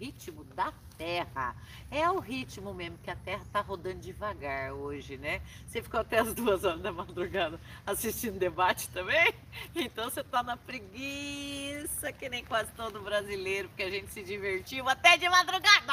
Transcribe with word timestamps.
ritmo 0.00 0.42
da 0.56 0.72
Terra. 0.96 1.54
É 1.90 2.10
o 2.10 2.18
ritmo 2.18 2.72
mesmo 2.72 2.96
que 3.02 3.10
a 3.10 3.16
Terra 3.16 3.44
tá 3.52 3.60
rodando 3.60 4.00
devagar 4.00 4.72
hoje, 4.72 5.18
né? 5.18 5.42
Você 5.66 5.82
ficou 5.82 6.00
até 6.00 6.20
as 6.20 6.32
duas 6.34 6.64
horas 6.64 6.80
da 6.80 6.90
madrugada 6.90 7.60
assistindo 7.86 8.38
debate 8.38 8.88
também? 8.88 9.34
Então 9.74 10.08
você 10.08 10.24
tá 10.24 10.42
na 10.42 10.56
preguiça, 10.56 12.10
que 12.12 12.30
nem 12.30 12.42
quase 12.44 12.72
todo 12.72 13.00
brasileiro, 13.00 13.68
porque 13.68 13.82
a 13.82 13.90
gente 13.90 14.10
se 14.10 14.22
divertiu 14.22 14.88
até 14.88 15.18
de 15.18 15.28
madrugada! 15.28 15.92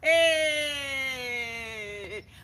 Êêêê! 0.00 1.42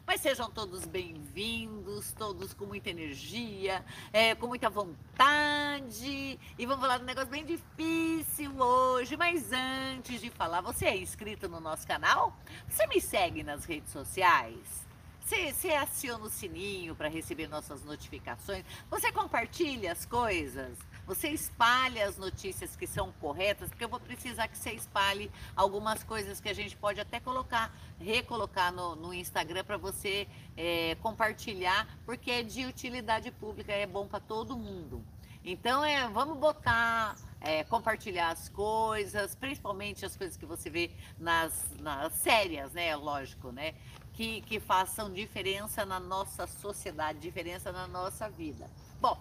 Mas 0.06 0.20
sejam 0.22 0.50
todos 0.50 0.84
bem-vindos, 0.86 1.77
todos 2.12 2.54
com 2.54 2.66
muita 2.66 2.90
energia, 2.90 3.84
é, 4.12 4.34
com 4.34 4.46
muita 4.46 4.70
vontade. 4.70 6.38
E 6.58 6.66
vamos 6.66 6.80
falar 6.80 6.98
de 6.98 7.04
um 7.04 7.06
negócio 7.06 7.28
bem 7.28 7.44
difícil 7.44 8.52
hoje. 8.58 9.16
Mas 9.16 9.50
antes 9.52 10.20
de 10.20 10.30
falar, 10.30 10.60
você 10.60 10.86
é 10.86 10.96
inscrito 10.96 11.48
no 11.48 11.60
nosso 11.60 11.86
canal? 11.86 12.36
Você 12.68 12.86
me 12.86 13.00
segue 13.00 13.42
nas 13.42 13.64
redes 13.64 13.90
sociais? 13.92 14.86
Você, 15.20 15.52
você 15.52 15.70
aciona 15.72 16.24
o 16.24 16.30
sininho 16.30 16.94
para 16.94 17.08
receber 17.08 17.48
nossas 17.48 17.84
notificações? 17.84 18.64
Você 18.90 19.12
compartilha 19.12 19.92
as 19.92 20.06
coisas? 20.06 20.78
Você 21.08 21.28
espalha 21.30 22.06
as 22.06 22.18
notícias 22.18 22.76
que 22.76 22.86
são 22.86 23.10
corretas, 23.12 23.70
porque 23.70 23.82
eu 23.82 23.88
vou 23.88 23.98
precisar 23.98 24.46
que 24.46 24.58
você 24.58 24.72
espalhe 24.72 25.32
algumas 25.56 26.04
coisas 26.04 26.38
que 26.38 26.50
a 26.50 26.54
gente 26.54 26.76
pode 26.76 27.00
até 27.00 27.18
colocar, 27.18 27.74
recolocar 27.98 28.70
no, 28.70 28.94
no 28.94 29.14
Instagram 29.14 29.64
para 29.64 29.78
você 29.78 30.28
é, 30.54 30.96
compartilhar, 30.96 31.88
porque 32.04 32.30
é 32.30 32.42
de 32.42 32.66
utilidade 32.66 33.30
pública, 33.30 33.72
é 33.72 33.86
bom 33.86 34.06
para 34.06 34.20
todo 34.20 34.54
mundo. 34.54 35.02
Então, 35.42 35.82
é, 35.82 36.06
vamos 36.08 36.36
botar, 36.36 37.16
é, 37.40 37.64
compartilhar 37.64 38.28
as 38.28 38.50
coisas, 38.50 39.34
principalmente 39.34 40.04
as 40.04 40.14
coisas 40.14 40.36
que 40.36 40.44
você 40.44 40.68
vê 40.68 40.90
nas, 41.18 41.70
nas 41.80 42.12
sérias, 42.12 42.74
né? 42.74 42.94
Lógico, 42.94 43.50
né? 43.50 43.74
Que, 44.12 44.42
que 44.42 44.60
façam 44.60 45.10
diferença 45.10 45.86
na 45.86 45.98
nossa 45.98 46.46
sociedade, 46.46 47.18
diferença 47.18 47.72
na 47.72 47.88
nossa 47.88 48.28
vida. 48.28 48.68
Bom, 49.00 49.18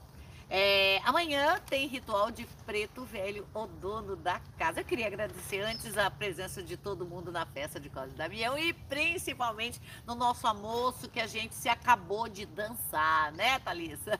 é, 0.50 1.02
amanhã 1.04 1.60
tem 1.70 1.88
ritual 1.88 2.32
de 2.32 2.46
preto 2.66 3.04
velho, 3.04 3.46
o 3.54 3.68
dono 3.68 4.16
da 4.16 4.40
casa. 4.58 4.80
Eu 4.80 4.86
queria 4.86 5.08
agradecer 5.08 5.60
antes 5.62 5.98
a 5.98 6.10
presença 6.10 6.64
de 6.64 6.78
todo 6.78 7.06
mundo 7.06 7.32
na 7.32 7.46
festa 7.46 7.80
de 7.80 7.90
Cosme 7.90 8.14
Damião 8.14 8.58
e 8.58 8.72
principalmente 8.72 9.82
no 10.06 10.16
nosso 10.16 10.48
almoço 10.48 11.10
que 11.10 11.20
a 11.20 11.28
gente 11.28 11.54
se 11.54 11.68
acabou 11.68 12.30
de 12.30 12.46
dançar, 12.46 13.34
né, 13.34 13.60
Thalissa? 13.60 14.18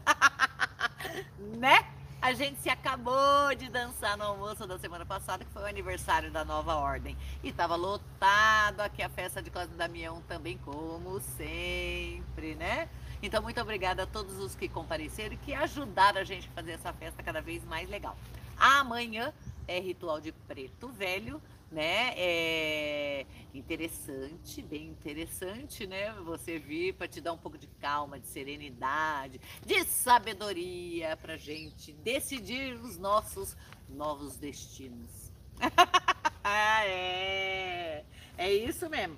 né? 1.58 1.94
A 2.22 2.34
gente 2.34 2.60
se 2.60 2.70
acabou 2.70 3.56
de 3.56 3.70
dançar 3.70 4.18
no 4.18 4.26
almoço 4.26 4.68
da 4.68 4.78
semana 4.78 5.06
passada, 5.06 5.46
que 5.46 5.52
foi 5.52 5.62
o 5.62 5.68
aniversário 5.68 6.32
da 6.32 6.44
nova 6.44 6.76
ordem. 6.76 7.16
E 7.44 7.50
estava 7.50 7.76
lotado 7.76 8.82
aqui 8.82 9.02
a 9.02 9.08
festa 9.08 9.42
de 9.42 9.52
Cosme 9.52 9.78
Damião 9.78 10.22
também, 10.28 10.58
como 10.58 11.22
sempre, 11.22 12.56
né? 12.56 12.90
Então, 13.22 13.42
muito 13.42 13.60
obrigada 13.60 14.04
a 14.04 14.08
todos 14.08 14.38
os 14.38 14.56
que 14.56 14.70
compareceram 14.70 15.34
e 15.34 15.38
que 15.38 15.54
ajudaram 15.54 16.22
a 16.22 16.24
gente 16.24 16.48
a 16.48 16.52
fazer 16.52 16.72
essa 16.74 16.94
festa 16.94 17.24
cada 17.24 17.42
vez 17.42 17.64
mais 17.66 17.90
legal. 17.90 18.16
Amanhã 18.58 19.34
é 19.68 19.80
ritual 19.80 20.22
de 20.22 20.32
preto 20.32 20.88
velho, 20.90 21.42
né? 21.72 22.14
É 22.16 23.26
interessante, 23.54 24.62
bem 24.62 24.88
interessante, 24.88 25.86
né? 25.86 26.14
Você 26.24 26.58
vir 26.58 26.94
para 26.94 27.08
te 27.08 27.20
dar 27.20 27.34
um 27.34 27.38
pouco 27.38 27.58
de 27.58 27.68
calma, 27.68 28.20
de 28.20 28.28
serenidade, 28.28 29.42
de 29.66 29.84
sabedoria 29.84 31.18
para 31.18 31.38
gente 31.38 31.92
decidir 31.92 32.76
os 32.76 32.98
nossos 32.98 33.58
novos 33.90 34.38
destinos. 34.38 35.32
é, 36.44 38.04
é 38.38 38.54
isso 38.54 38.90
mesmo. 38.90 39.18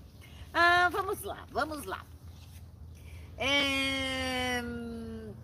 Ah, 0.54 0.90
vamos 0.90 1.22
lá, 1.22 1.46
vamos 1.52 1.86
lá. 1.86 2.06
É, 3.42 4.62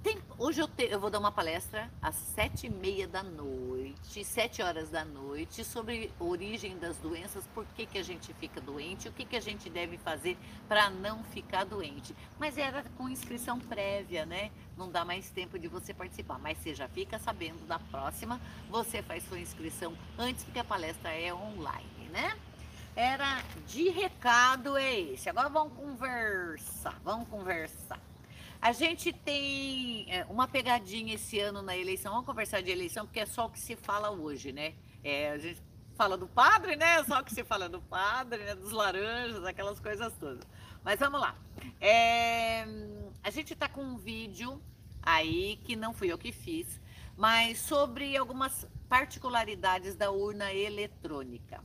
tem, 0.03 0.17
hoje 0.37 0.61
eu, 0.61 0.67
te, 0.67 0.83
eu, 0.83 0.99
vou 0.99 1.09
dar 1.09 1.17
uma 1.17 1.31
palestra 1.31 1.89
às 2.01 2.15
sete 2.15 2.67
e 2.67 2.69
meia 2.69 3.07
da 3.07 3.23
noite, 3.23 4.21
sete 4.25 4.61
horas 4.61 4.89
da 4.89 5.05
noite, 5.05 5.63
sobre 5.63 6.11
origem 6.19 6.77
das 6.77 6.97
doenças, 6.97 7.47
por 7.53 7.65
que, 7.67 7.85
que 7.85 7.97
a 7.97 8.03
gente 8.03 8.33
fica 8.33 8.59
doente, 8.59 9.07
o 9.07 9.13
que, 9.13 9.23
que 9.23 9.37
a 9.37 9.39
gente 9.39 9.69
deve 9.69 9.97
fazer 9.97 10.37
para 10.67 10.89
não 10.89 11.23
ficar 11.23 11.63
doente. 11.63 12.13
Mas 12.37 12.57
era 12.57 12.83
com 12.97 13.07
inscrição 13.07 13.61
prévia, 13.61 14.25
né? 14.25 14.51
Não 14.75 14.91
dá 14.91 15.05
mais 15.05 15.31
tempo 15.31 15.57
de 15.57 15.69
você 15.69 15.93
participar, 15.93 16.37
mas 16.37 16.57
você 16.57 16.75
já 16.75 16.89
fica 16.89 17.17
sabendo 17.17 17.65
da 17.65 17.79
próxima, 17.79 18.41
você 18.69 19.01
faz 19.01 19.23
sua 19.23 19.39
inscrição 19.39 19.97
antes, 20.17 20.43
porque 20.43 20.59
a 20.59 20.65
palestra 20.65 21.11
é 21.11 21.33
online, 21.33 22.09
né? 22.11 22.37
Era 22.95 23.43
de 23.67 23.89
recado 23.89 24.77
é 24.77 24.99
esse. 24.99 25.29
Agora 25.29 25.49
vamos 25.49 25.73
conversar, 25.73 26.99
vamos 27.03 27.27
conversar. 27.27 27.99
A 28.61 28.71
gente 28.71 29.11
tem 29.11 30.05
é, 30.09 30.25
uma 30.25 30.47
pegadinha 30.47 31.13
esse 31.13 31.39
ano 31.39 31.61
na 31.61 31.75
eleição. 31.77 32.11
Vamos 32.11 32.25
conversar 32.25 32.61
de 32.61 32.71
eleição, 32.71 33.05
porque 33.05 33.19
é 33.19 33.25
só 33.25 33.45
o 33.45 33.49
que 33.49 33.59
se 33.59 33.75
fala 33.75 34.09
hoje, 34.09 34.51
né? 34.51 34.73
É, 35.03 35.31
a 35.31 35.37
gente 35.37 35.61
fala 35.95 36.17
do 36.17 36.27
padre, 36.27 36.75
né? 36.75 37.03
Só 37.03 37.19
o 37.19 37.23
que 37.23 37.33
se 37.33 37.43
fala 37.43 37.67
do 37.67 37.81
padre, 37.81 38.43
né? 38.43 38.55
dos 38.55 38.71
laranjas, 38.71 39.43
aquelas 39.43 39.79
coisas 39.79 40.13
todas. 40.17 40.43
Mas 40.83 40.99
vamos 40.99 41.19
lá. 41.19 41.35
É, 41.81 42.65
a 43.21 43.29
gente 43.29 43.53
está 43.53 43.67
com 43.67 43.83
um 43.83 43.97
vídeo 43.97 44.61
aí 45.01 45.57
que 45.63 45.75
não 45.75 45.93
fui 45.93 46.11
eu 46.11 46.17
que 46.17 46.31
fiz, 46.31 46.79
mas 47.17 47.59
sobre 47.59 48.15
algumas 48.15 48.67
particularidades 48.87 49.95
da 49.95 50.11
urna 50.11 50.51
eletrônica. 50.53 51.61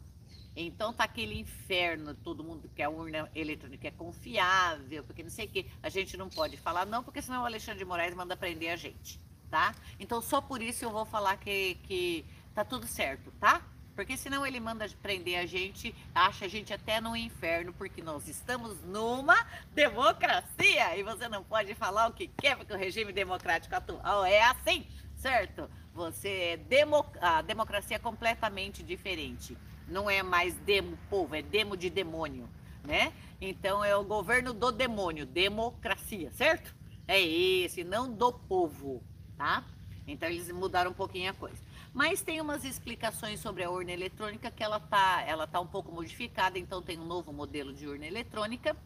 Então 0.63 0.93
tá 0.93 1.05
aquele 1.05 1.39
inferno, 1.39 2.15
todo 2.15 2.45
mundo 2.45 2.71
que 2.75 2.83
a 2.83 2.91
urna 2.91 3.31
eletrônica 3.35 3.89
é 3.89 3.91
confiável, 3.91 5.03
porque 5.05 5.23
não 5.23 5.31
sei 5.31 5.47
o 5.47 5.49
que. 5.49 5.67
A 5.83 5.89
gente 5.89 6.17
não 6.17 6.29
pode 6.29 6.57
falar 6.57 6.85
não, 6.85 7.03
porque 7.03 7.23
senão 7.23 7.43
o 7.43 7.47
Alexandre 7.47 7.79
de 7.79 7.85
Moraes 7.85 8.15
manda 8.15 8.37
prender 8.37 8.71
a 8.71 8.77
gente, 8.77 9.19
tá? 9.51 9.75
Então 9.99 10.21
só 10.21 10.41
por 10.41 10.61
isso 10.61 10.85
eu 10.85 10.91
vou 10.91 11.07
falar 11.07 11.37
que, 11.39 11.77
que 11.85 12.25
tá 12.55 12.65
tudo 12.65 12.87
certo, 12.87 13.31
tá? 13.41 13.63
Porque 13.95 14.17
senão 14.17 14.47
ele 14.47 14.61
manda 14.61 14.87
prender 15.03 15.39
a 15.39 15.47
gente, 15.47 15.95
acha 16.15 16.45
a 16.45 16.49
gente 16.49 16.73
até 16.73 17.01
no 17.01 17.17
inferno, 17.17 17.73
porque 17.73 18.03
nós 18.03 18.29
estamos 18.29 18.81
numa 18.83 19.47
democracia 19.75 20.97
e 20.97 21.03
você 21.03 21.29
não 21.29 21.43
pode 21.43 21.75
falar 21.75 22.09
o 22.09 22.13
que 22.13 22.29
quer, 22.29 22.57
porque 22.57 22.73
o 22.73 22.79
regime 22.79 23.13
democrático 23.13 23.75
atual 23.75 24.25
é 24.25 24.43
assim, 24.43 24.87
certo? 25.17 25.69
Você 25.93 26.59
é 26.71 26.85
a 27.21 27.43
democracia 27.43 27.97
é 27.97 27.99
completamente 27.99 28.83
diferente 28.83 29.57
não 29.91 30.09
é 30.09 30.23
mais 30.23 30.55
demo 30.55 30.97
povo, 31.09 31.35
é 31.35 31.43
demo 31.43 31.77
de 31.77 31.91
demônio, 31.91 32.49
né? 32.85 33.13
Então 33.41 33.85
é 33.85 33.95
o 33.97 34.05
governo 34.05 34.53
do 34.53 34.71
demônio, 34.71 35.27
democracia, 35.27 36.31
certo? 36.33 36.75
É 37.07 37.21
esse, 37.21 37.83
não 37.83 38.13
do 38.13 38.33
povo, 38.33 39.03
tá? 39.37 39.65
Então 40.07 40.29
eles 40.29 40.51
mudaram 40.51 40.91
um 40.91 40.95
pouquinho 40.95 41.31
a 41.31 41.35
coisa. 41.35 41.61
Mas 41.93 42.23
tem 42.23 42.41
umas 42.41 42.65
explicações 42.65 43.41
sobre 43.41 43.65
a 43.65 43.71
urna 43.71 43.91
eletrônica 43.91 44.51
que 44.51 44.63
ela 44.63 44.79
tá, 44.79 45.25
ela 45.27 45.47
tá 45.47 45.59
um 45.61 45.67
pouco 45.67 45.91
modificada, 45.91 46.59
então 46.59 46.81
tem 46.81 46.99
um 46.99 47.05
novo 47.05 47.33
modelo 47.33 47.73
de 47.73 47.87
urna 47.87 48.07
eletrônica. 48.07 48.77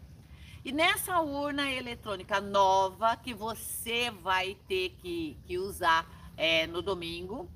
E 0.64 0.72
nessa 0.72 1.20
urna 1.20 1.70
eletrônica 1.70 2.40
nova 2.40 3.14
que 3.16 3.34
você 3.34 4.10
vai 4.10 4.56
ter 4.66 4.90
que, 5.02 5.36
que 5.44 5.58
usar 5.58 6.08
é, 6.38 6.66
no 6.66 6.80
domingo, 6.80 7.50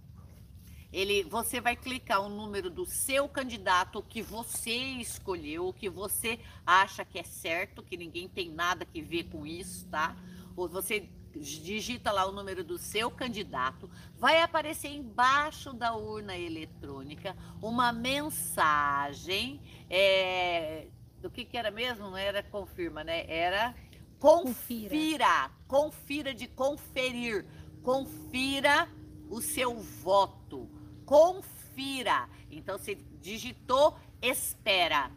ele, 0.93 1.23
você 1.25 1.61
vai 1.61 1.77
clicar 1.77 2.21
o 2.23 2.29
número 2.29 2.71
do 2.71 2.87
seu 2.87 3.29
candidato 3.29 4.03
que 4.03 4.23
você 4.23 4.71
escolheu, 4.71 5.73
que 5.73 5.89
você 5.89 6.41
acha 6.67 7.05
que 7.05 7.19
é 7.19 7.23
certo, 7.23 7.83
que 7.83 7.97
ninguém 7.97 8.29
tem 8.29 8.51
nada 8.51 8.85
que 8.87 9.03
ver 9.03 9.25
com 9.25 9.47
isso, 9.47 9.87
tá? 9.89 10.17
Ou 10.57 10.67
você 10.67 11.09
digita 11.37 12.11
lá 12.11 12.27
o 12.27 12.33
número 12.33 12.65
do 12.65 12.79
seu 12.79 13.11
candidato, 13.11 13.89
vai 14.17 14.41
aparecer 14.41 14.89
embaixo 14.89 15.73
da 15.73 15.95
urna 15.95 16.37
eletrônica 16.37 17.37
uma 17.63 17.93
mensagem 17.93 19.61
é, 19.91 20.89
do 21.21 21.31
que, 21.31 21.45
que 21.45 21.57
era 21.57 21.71
mesmo? 21.71 22.11
Não 22.11 22.17
era 22.17 22.43
confirma, 22.43 23.05
né? 23.05 23.25
Era 23.29 23.75
confira, 24.19 24.89
confira, 24.89 25.51
confira 25.69 26.35
de 26.35 26.49
conferir, 26.49 27.47
confira 27.83 28.89
o 29.31 29.41
seu 29.41 29.79
voto 29.79 30.78
confira. 31.09 32.29
Então, 32.51 32.77
você 32.77 32.95
digitou, 32.95 33.99
espera. 34.21 35.11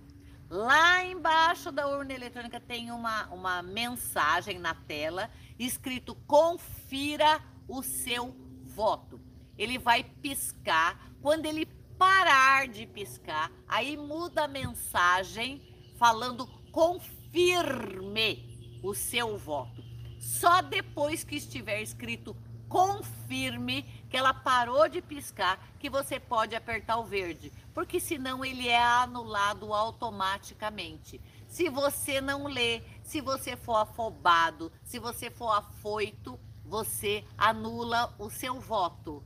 Lá 0.49 1.03
embaixo 1.03 1.69
da 1.69 1.85
urna 1.85 2.13
eletrônica 2.13 2.61
tem 2.61 2.91
uma, 2.91 3.27
uma 3.27 3.61
mensagem 3.61 4.57
na 4.57 4.73
tela 4.73 5.29
escrito 5.59 6.15
confira 6.25 7.43
o 7.67 7.83
seu 7.83 8.33
voto. 8.63 9.19
Ele 9.57 9.77
vai 9.77 10.03
piscar. 10.03 11.11
Quando 11.21 11.45
ele 11.45 11.65
parar 11.97 12.67
de 12.67 12.88
piscar, 12.88 13.51
aí 13.67 13.97
muda 13.97 14.45
a 14.45 14.47
mensagem 14.47 15.61
falando 15.97 16.47
confirme 16.71 18.79
o 18.81 18.93
seu 18.93 19.38
voto. 19.38 19.83
Só 20.19 20.61
depois 20.61 21.25
que 21.25 21.35
estiver 21.35 21.81
escrito 21.81 22.35
confirme 22.67 23.85
que 24.12 24.18
ela 24.18 24.34
parou 24.34 24.90
de 24.90 25.02
piscar, 25.02 25.58
que 25.80 25.90
você 25.90 26.19
pode 26.19 26.54
apertar 26.54 26.98
o 26.98 27.06
verde, 27.06 27.50
porque 27.74 27.98
senão 27.98 28.44
ele 28.44 28.68
é 28.68 28.84
anulado 28.84 29.74
automaticamente. 29.74 31.22
Se 31.48 31.69
você 31.69 32.19
não 32.19 32.46
lê, 32.46 32.84
se 33.04 33.22
você 33.22 33.56
for 33.56 33.78
afobado, 33.78 34.69
se 34.84 35.00
você 35.00 35.31
for 35.31 35.52
afoito, 35.52 36.38
você 36.66 37.24
anula 37.38 38.13
o 38.19 38.30
seu 38.30 38.60
voto. 38.60 39.24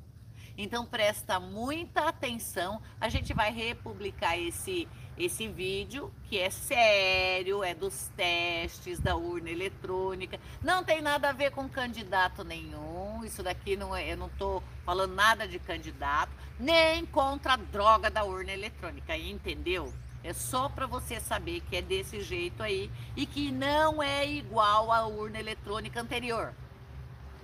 Então 0.56 0.86
presta 0.86 1.40
muita 1.40 2.08
atenção. 2.08 2.80
A 3.02 3.10
gente 3.10 3.34
vai 3.34 3.52
republicar 3.52 4.40
esse 4.40 4.88
esse 5.18 5.48
vídeo 5.48 6.12
que 6.26 6.38
é 6.38 6.50
sério, 6.50 7.64
é 7.64 7.74
dos 7.74 8.10
testes 8.18 9.00
da 9.00 9.16
urna 9.16 9.50
eletrônica. 9.50 10.40
Não 10.62 10.84
tem 10.84 11.02
nada 11.02 11.30
a 11.30 11.34
ver 11.34 11.52
com 11.52 11.70
candidato 11.70 12.44
nenhum. 12.44 13.24
Isso 13.24 13.42
daqui 13.42 13.76
não 13.78 13.96
é, 13.96 14.12
eu 14.12 14.18
não 14.18 14.28
estou 14.28 14.62
falando 14.86 15.14
nada 15.14 15.48
de 15.48 15.58
candidato, 15.58 16.32
nem 16.60 17.06
contra 17.06 17.54
a 17.54 17.58
droga 17.58 18.10
da 18.10 18.24
urna 18.24 18.52
eletrônica, 18.52 19.18
entendeu? 19.18 19.94
É 20.24 20.34
só 20.34 20.68
para 20.68 20.88
você 20.88 21.20
saber 21.20 21.62
que 21.62 21.76
é 21.76 21.82
desse 21.82 22.20
jeito 22.22 22.62
aí 22.62 22.92
e 23.16 23.26
que 23.26 23.52
não 23.52 24.02
é 24.02 24.28
igual 24.28 24.92
à 24.92 25.06
urna 25.06 25.40
eletrônica 25.40 26.02
anterior. 26.02 26.54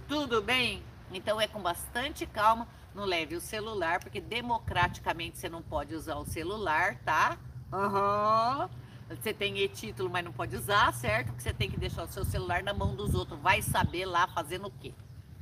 Tudo 0.07 0.41
bem? 0.41 0.83
Então 1.13 1.39
é 1.39 1.47
com 1.47 1.62
bastante 1.62 2.25
calma, 2.25 2.68
não 2.94 3.06
leve 3.06 3.35
o 3.35 3.41
celular, 3.41 4.00
porque 4.00 4.19
democraticamente 4.19 5.38
você 5.38 5.47
não 5.47 5.62
pode 5.62 5.94
usar 5.94 6.15
o 6.15 6.25
celular, 6.25 6.95
tá? 7.06 7.38
Aham. 7.71 8.69
Uhum. 8.69 9.15
Você 9.15 9.33
tem 9.33 9.57
e-título, 9.57 10.09
mas 10.09 10.23
não 10.23 10.31
pode 10.31 10.56
usar, 10.56 10.94
certo? 10.94 11.27
Porque 11.27 11.41
você 11.41 11.53
tem 11.53 11.69
que 11.69 11.77
deixar 11.77 12.03
o 12.03 12.12
seu 12.12 12.23
celular 12.23 12.63
na 12.63 12.73
mão 12.73 12.95
dos 12.95 13.13
outros. 13.13 13.38
Vai 13.39 13.62
saber 13.62 14.06
lá 14.06 14.25
fazendo 14.27 14.68
o 14.68 14.71
quê? 14.71 14.94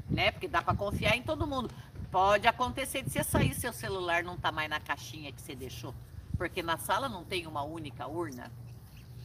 Né? 0.10 0.32
Porque 0.32 0.48
dá 0.48 0.62
para 0.62 0.76
confiar 0.76 1.16
em 1.16 1.22
todo 1.22 1.46
mundo. 1.46 1.70
Pode 2.12 2.48
acontecer 2.48 3.04
de 3.04 3.12
você 3.12 3.24
sair, 3.24 3.54
seu 3.54 3.72
celular 3.72 4.24
não 4.24 4.36
tá 4.38 4.52
mais 4.52 4.68
na 4.68 4.80
caixinha 4.80 5.32
que 5.32 5.40
você 5.40 5.56
deixou. 5.56 5.94
Porque 6.36 6.64
na 6.64 6.78
sala 6.78 7.08
não 7.08 7.24
tem 7.24 7.46
uma 7.46 7.62
única 7.62 8.08
urna. 8.08 8.52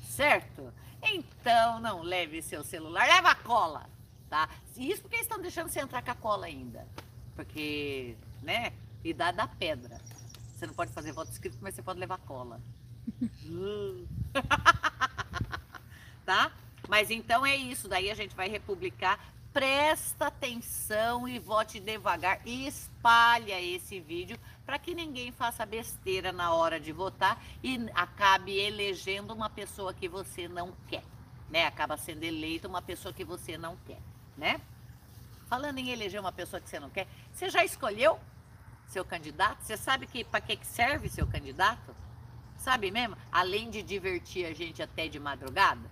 Certo? 0.02 0.70
Então 1.02 1.80
não 1.80 2.02
leve 2.02 2.42
seu 2.42 2.62
celular, 2.62 3.06
leva 3.06 3.30
a 3.30 3.34
cola 3.34 3.86
tá? 4.34 4.48
Isso 4.76 5.02
porque 5.02 5.14
eles 5.14 5.26
estão 5.26 5.40
deixando 5.40 5.68
você 5.68 5.80
entrar 5.80 6.02
com 6.02 6.10
a 6.10 6.14
cola 6.16 6.46
ainda. 6.46 6.84
Porque, 7.36 8.16
né? 8.42 8.72
Idade 9.04 9.36
da 9.36 9.46
pedra. 9.46 10.00
Você 10.48 10.66
não 10.66 10.74
pode 10.74 10.92
fazer 10.92 11.12
voto 11.12 11.30
escrito, 11.30 11.56
mas 11.60 11.76
você 11.76 11.82
pode 11.82 12.00
levar 12.00 12.18
cola. 12.18 12.60
tá? 16.24 16.52
Mas 16.88 17.10
então 17.10 17.44
é 17.44 17.56
isso. 17.56 17.88
Daí 17.88 18.10
a 18.10 18.14
gente 18.14 18.34
vai 18.34 18.48
republicar. 18.48 19.18
Presta 19.52 20.26
atenção 20.26 21.28
e 21.28 21.38
vote 21.38 21.78
devagar. 21.78 22.40
E 22.44 22.66
espalha 22.66 23.60
esse 23.60 24.00
vídeo 24.00 24.38
para 24.66 24.78
que 24.78 24.94
ninguém 24.94 25.30
faça 25.30 25.64
besteira 25.64 26.32
na 26.32 26.52
hora 26.52 26.80
de 26.80 26.90
votar 26.90 27.40
e 27.62 27.88
acabe 27.94 28.58
elegendo 28.58 29.32
uma 29.32 29.48
pessoa 29.48 29.94
que 29.94 30.08
você 30.08 30.48
não 30.48 30.72
quer. 30.88 31.04
Né? 31.48 31.66
Acaba 31.66 31.96
sendo 31.96 32.24
eleita 32.24 32.66
uma 32.66 32.82
pessoa 32.82 33.14
que 33.14 33.24
você 33.24 33.56
não 33.56 33.76
quer 33.86 34.00
né? 34.36 34.60
Falando 35.48 35.78
em 35.78 35.90
eleger 35.90 36.20
uma 36.20 36.32
pessoa 36.32 36.60
que 36.60 36.68
você 36.68 36.80
não 36.80 36.90
quer, 36.90 37.06
você 37.32 37.48
já 37.48 37.64
escolheu 37.64 38.18
seu 38.88 39.04
candidato? 39.04 39.62
Você 39.62 39.76
sabe 39.76 40.06
que 40.06 40.24
para 40.24 40.40
que 40.40 40.58
serve 40.66 41.08
seu 41.08 41.26
candidato? 41.26 41.94
Sabe 42.64 42.90
mesmo? 42.90 43.14
Além 43.30 43.68
de 43.68 43.82
divertir 43.82 44.46
a 44.46 44.54
gente 44.54 44.82
até 44.82 45.06
de 45.06 45.20
madrugada? 45.20 45.86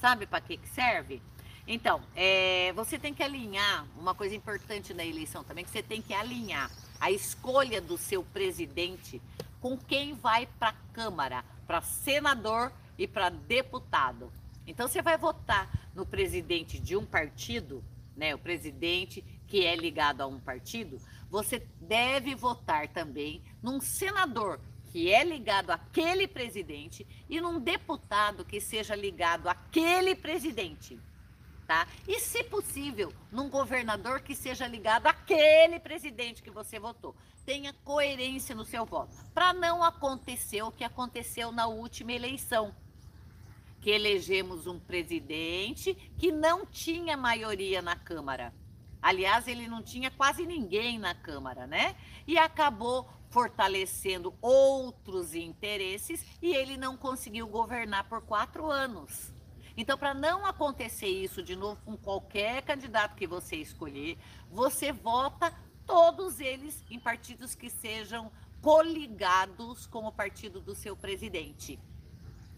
Sabe 0.00 0.26
para 0.26 0.40
que 0.40 0.58
serve? 0.68 1.20
Então, 1.68 2.00
é, 2.16 2.72
você 2.72 2.98
tem 2.98 3.12
que 3.12 3.22
alinhar 3.22 3.86
uma 3.98 4.14
coisa 4.14 4.34
importante 4.34 4.94
na 4.94 5.04
eleição 5.04 5.44
também, 5.44 5.66
que 5.66 5.70
você 5.70 5.82
tem 5.82 6.00
que 6.00 6.14
alinhar 6.14 6.70
a 6.98 7.10
escolha 7.10 7.78
do 7.78 7.98
seu 7.98 8.24
presidente 8.24 9.20
com 9.60 9.76
quem 9.76 10.14
vai 10.14 10.46
para 10.58 10.70
a 10.70 10.94
Câmara, 10.94 11.44
para 11.66 11.82
senador 11.82 12.72
e 12.96 13.06
para 13.06 13.28
deputado. 13.28 14.32
Então 14.66 14.88
você 14.88 15.02
vai 15.02 15.18
votar 15.18 15.70
no 15.94 16.06
presidente 16.06 16.78
de 16.78 16.96
um 16.96 17.04
partido, 17.04 17.84
né, 18.16 18.34
o 18.34 18.38
presidente 18.38 19.22
que 19.46 19.66
é 19.66 19.76
ligado 19.76 20.22
a 20.22 20.26
um 20.26 20.40
partido, 20.40 20.98
você 21.30 21.58
deve 21.82 22.34
votar 22.34 22.88
também 22.88 23.42
num 23.62 23.78
senador 23.78 24.58
que 24.92 25.10
é 25.10 25.24
ligado 25.24 25.70
àquele 25.70 26.28
presidente 26.28 27.06
e 27.28 27.40
num 27.40 27.58
deputado 27.58 28.44
que 28.44 28.60
seja 28.60 28.94
ligado 28.94 29.48
àquele 29.48 30.14
presidente. 30.14 31.00
Tá? 31.66 31.88
E, 32.06 32.20
se 32.20 32.44
possível, 32.44 33.10
num 33.30 33.48
governador 33.48 34.20
que 34.20 34.34
seja 34.34 34.66
ligado 34.66 35.06
àquele 35.06 35.80
presidente 35.80 36.42
que 36.42 36.50
você 36.50 36.78
votou. 36.78 37.16
Tenha 37.46 37.72
coerência 37.84 38.54
no 38.54 38.64
seu 38.64 38.84
voto, 38.84 39.16
para 39.32 39.54
não 39.54 39.82
acontecer 39.82 40.62
o 40.62 40.70
que 40.70 40.84
aconteceu 40.84 41.50
na 41.50 41.66
última 41.66 42.12
eleição 42.12 42.74
que 43.80 43.90
elegemos 43.90 44.68
um 44.68 44.78
presidente 44.78 45.92
que 46.16 46.30
não 46.30 46.64
tinha 46.64 47.16
maioria 47.16 47.82
na 47.82 47.96
Câmara. 47.96 48.54
Aliás, 49.02 49.48
ele 49.48 49.66
não 49.66 49.82
tinha 49.82 50.08
quase 50.08 50.46
ninguém 50.46 51.00
na 51.00 51.16
Câmara, 51.16 51.66
né? 51.66 51.96
E 52.24 52.38
acabou 52.38 53.10
fortalecendo 53.32 54.34
outros 54.40 55.34
interesses 55.34 56.24
e 56.40 56.54
ele 56.54 56.76
não 56.76 56.96
conseguiu 56.96 57.48
governar 57.48 58.08
por 58.08 58.20
quatro 58.20 58.70
anos. 58.70 59.32
Então, 59.74 59.96
para 59.96 60.12
não 60.12 60.44
acontecer 60.44 61.08
isso 61.08 61.42
de 61.42 61.56
novo 61.56 61.80
com 61.82 61.96
qualquer 61.96 62.62
candidato 62.62 63.16
que 63.16 63.26
você 63.26 63.56
escolher, 63.56 64.18
você 64.50 64.92
vota 64.92 65.52
todos 65.86 66.38
eles 66.38 66.84
em 66.90 67.00
partidos 67.00 67.54
que 67.54 67.70
sejam 67.70 68.30
coligados 68.60 69.86
com 69.86 70.06
o 70.06 70.12
partido 70.12 70.60
do 70.60 70.74
seu 70.74 70.94
presidente 70.94 71.80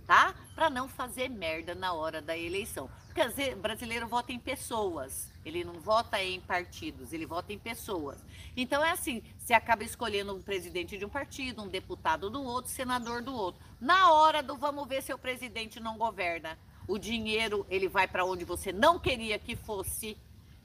tá? 0.06 0.34
Para 0.54 0.70
não 0.70 0.88
fazer 0.88 1.28
merda 1.28 1.74
na 1.74 1.92
hora 1.92 2.20
da 2.20 2.36
eleição. 2.36 2.90
Porque 3.06 3.52
o 3.52 3.56
brasileiro 3.56 4.08
vota 4.08 4.32
em 4.32 4.38
pessoas, 4.38 5.30
ele 5.44 5.62
não 5.64 5.74
vota 5.74 6.22
em 6.22 6.40
partidos, 6.40 7.12
ele 7.12 7.26
vota 7.26 7.52
em 7.52 7.58
pessoas. 7.58 8.18
Então 8.56 8.84
é 8.84 8.90
assim, 8.90 9.22
você 9.38 9.54
acaba 9.54 9.84
escolhendo 9.84 10.34
um 10.34 10.42
presidente 10.42 10.98
de 10.98 11.04
um 11.04 11.08
partido, 11.08 11.62
um 11.62 11.68
deputado 11.68 12.28
do 12.28 12.42
outro, 12.42 12.70
senador 12.70 13.22
do 13.22 13.34
outro. 13.34 13.62
Na 13.80 14.12
hora 14.12 14.42
do 14.42 14.56
vamos 14.56 14.88
ver 14.88 15.02
se 15.02 15.12
o 15.12 15.18
presidente 15.18 15.78
não 15.78 15.96
governa, 15.96 16.58
o 16.88 16.98
dinheiro 16.98 17.66
ele 17.70 17.88
vai 17.88 18.06
para 18.06 18.24
onde 18.24 18.44
você 18.44 18.72
não 18.72 18.98
queria 18.98 19.38
que 19.38 19.56
fosse 19.56 20.16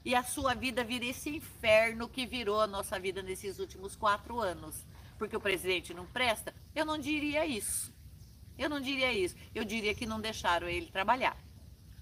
e 0.04 0.14
a 0.14 0.22
sua 0.22 0.54
vida 0.54 0.82
vira 0.82 1.04
esse 1.04 1.28
inferno 1.28 2.08
que 2.08 2.26
virou 2.26 2.60
a 2.60 2.66
nossa 2.66 2.98
vida 2.98 3.22
nesses 3.22 3.58
últimos 3.58 3.94
quatro 3.94 4.40
anos. 4.40 4.86
Porque 5.18 5.36
o 5.36 5.40
presidente 5.40 5.92
não 5.92 6.06
presta? 6.06 6.54
Eu 6.74 6.86
não 6.86 6.98
diria 6.98 7.44
isso. 7.44 7.92
Eu 8.60 8.68
não 8.68 8.78
diria 8.78 9.10
isso. 9.10 9.34
Eu 9.54 9.64
diria 9.64 9.94
que 9.94 10.04
não 10.04 10.20
deixaram 10.20 10.68
ele 10.68 10.86
trabalhar, 10.86 11.34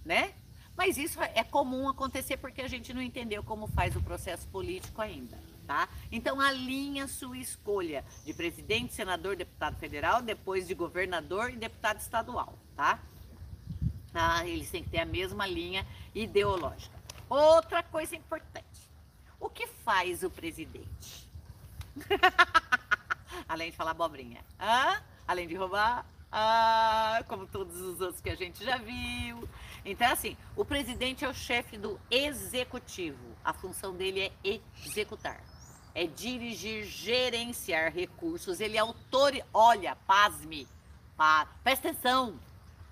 né? 0.05 0.35
Mas 0.77 0.99
isso 0.99 1.21
é 1.23 1.45
comum 1.45 1.89
acontecer 1.89 2.37
porque 2.37 2.61
a 2.61 2.67
gente 2.67 2.93
não 2.93 3.01
entendeu 3.01 3.45
como 3.45 3.69
faz 3.69 3.95
o 3.95 4.03
processo 4.03 4.47
político 4.49 5.01
ainda, 5.01 5.39
tá? 5.69 5.89
Então 6.11 6.41
alinha 6.41 7.07
sua 7.07 7.39
escolha 7.39 8.05
de 8.25 8.35
presidente, 8.35 8.93
senador, 8.93 9.37
deputado 9.37 9.77
federal, 9.79 10.21
depois 10.21 10.67
de 10.67 10.75
governador 10.75 11.51
e 11.51 11.57
deputado 11.57 12.01
estadual, 12.01 12.59
tá? 12.77 12.99
Ah, 14.13 14.45
eles 14.45 14.69
têm 14.69 14.83
que 14.83 14.91
ter 14.91 15.01
a 15.01 15.07
mesma 15.07 15.47
linha 15.47 15.87
ideológica. 16.13 16.99
Outra 17.29 17.85
coisa 17.85 18.17
importante. 18.17 18.91
O 19.39 19.49
que 19.49 19.69
faz 19.69 20.25
o 20.25 20.31
presidente? 20.31 21.29
Além 23.49 23.71
de 23.71 23.77
falar 23.77 23.93
abobrinha. 23.93 24.45
Ah? 24.59 25.01
Além 25.27 25.47
de 25.47 25.55
roubar, 25.55 26.05
ah, 26.31 27.23
como 27.27 27.47
todos 27.47 27.81
os 27.81 28.01
outros 28.01 28.21
que 28.21 28.31
a 28.31 28.35
gente 28.35 28.65
já 28.65 28.77
viu. 28.77 29.49
Então, 29.85 30.13
assim, 30.13 30.37
o 30.57 30.65
presidente 30.65 31.25
é 31.25 31.29
o 31.29 31.35
chefe 31.35 31.79
do 31.79 31.99
executivo. 32.11 33.37
A 33.45 33.53
função 33.53 33.95
dele 33.95 34.33
é 34.45 34.61
executar. 34.85 35.43
É 35.95 36.07
dirigir, 36.07 36.85
gerenciar 36.85 37.93
recursos. 37.93 38.61
Ele 38.61 38.77
é 38.77 38.81
autor. 38.81 39.33
Olha, 39.53 39.97
pasme. 40.07 40.69
Pa... 41.17 41.47
Presta 41.65 41.89
atenção. 41.89 42.39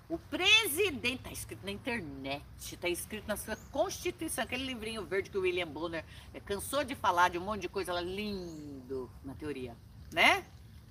O 0.09 0.17
presidente, 0.17 1.17
está 1.17 1.31
escrito 1.31 1.65
na 1.65 1.71
internet, 1.71 2.41
está 2.61 2.87
escrito 2.87 3.27
na 3.27 3.35
sua 3.35 3.57
Constituição, 3.73 4.45
aquele 4.45 4.63
livrinho 4.63 5.05
verde 5.05 5.29
que 5.29 5.37
o 5.37 5.41
William 5.41 5.67
Bonner 5.67 6.05
é, 6.33 6.39
cansou 6.39 6.81
de 6.85 6.95
falar 6.95 7.29
de 7.29 7.37
um 7.37 7.41
monte 7.41 7.63
de 7.63 7.69
coisa 7.69 7.91
lá, 7.91 7.99
lindo 7.99 9.11
na 9.21 9.33
teoria, 9.33 9.75
né? 10.13 10.45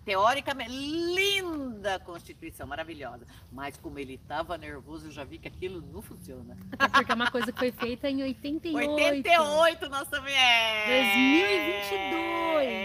Teoricamente, 0.06 0.70
linda 0.70 1.98
Constituição, 1.98 2.64
maravilhosa. 2.64 3.26
Mas 3.50 3.76
como 3.76 3.98
ele 3.98 4.14
estava 4.14 4.56
nervoso, 4.56 5.08
eu 5.08 5.10
já 5.10 5.24
vi 5.24 5.36
que 5.36 5.48
aquilo 5.48 5.82
não 5.92 6.00
funciona. 6.00 6.56
Até 6.78 6.98
porque 6.98 7.10
é 7.10 7.14
uma 7.14 7.30
coisa 7.30 7.50
que 7.50 7.58
foi 7.58 7.72
feita 7.72 8.08
em 8.08 8.22
88. 8.22 8.88
88, 8.92 9.88
nós 9.88 10.08
também 10.08 10.32
é. 10.32 11.34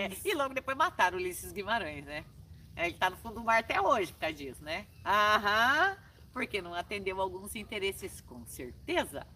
2022. 0.09 0.25
É. 0.25 0.29
E 0.29 0.33
logo 0.33 0.55
depois 0.55 0.75
mataram 0.75 1.19
Ulisses 1.19 1.51
Guimarães, 1.51 2.03
né? 2.03 2.25
Ele 2.75 2.87
está 2.87 3.11
no 3.11 3.17
fundo 3.17 3.35
do 3.35 3.43
mar 3.43 3.59
até 3.59 3.79
hoje 3.79 4.11
por 4.11 4.19
causa 4.19 4.35
disso, 4.35 4.63
né? 4.63 4.87
Aham, 5.05 5.95
porque 6.33 6.59
não 6.59 6.73
atendeu 6.73 7.21
alguns 7.21 7.55
interesses, 7.55 8.19
com 8.21 8.43
certeza. 8.47 9.27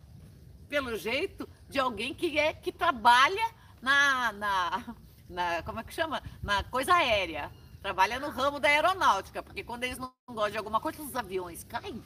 Pelo 0.68 0.98
jeito 0.98 1.48
de 1.70 1.78
alguém 1.78 2.16
que 2.16 2.40
é 2.40 2.52
que 2.52 2.72
trabalha 2.72 3.48
na, 3.80 4.32
na, 4.34 4.96
na, 5.30 5.62
como 5.62 5.80
é 5.80 5.84
que 5.84 5.94
chama? 5.94 6.24
Na 6.42 6.64
coisa 6.64 6.96
aérea. 6.96 7.52
Trabalha 7.86 8.20
no 8.20 8.30
ramo 8.32 8.60
da 8.60 8.68
aeronáutica, 8.68 9.44
porque 9.44 9.64
quando 9.64 9.84
eles 9.84 10.00
não 10.00 10.12
gostam 10.28 10.50
de 10.50 10.58
alguma 10.58 10.82
coisa, 10.82 11.04
os 11.04 11.16
aviões 11.16 11.64
caem. 11.66 12.04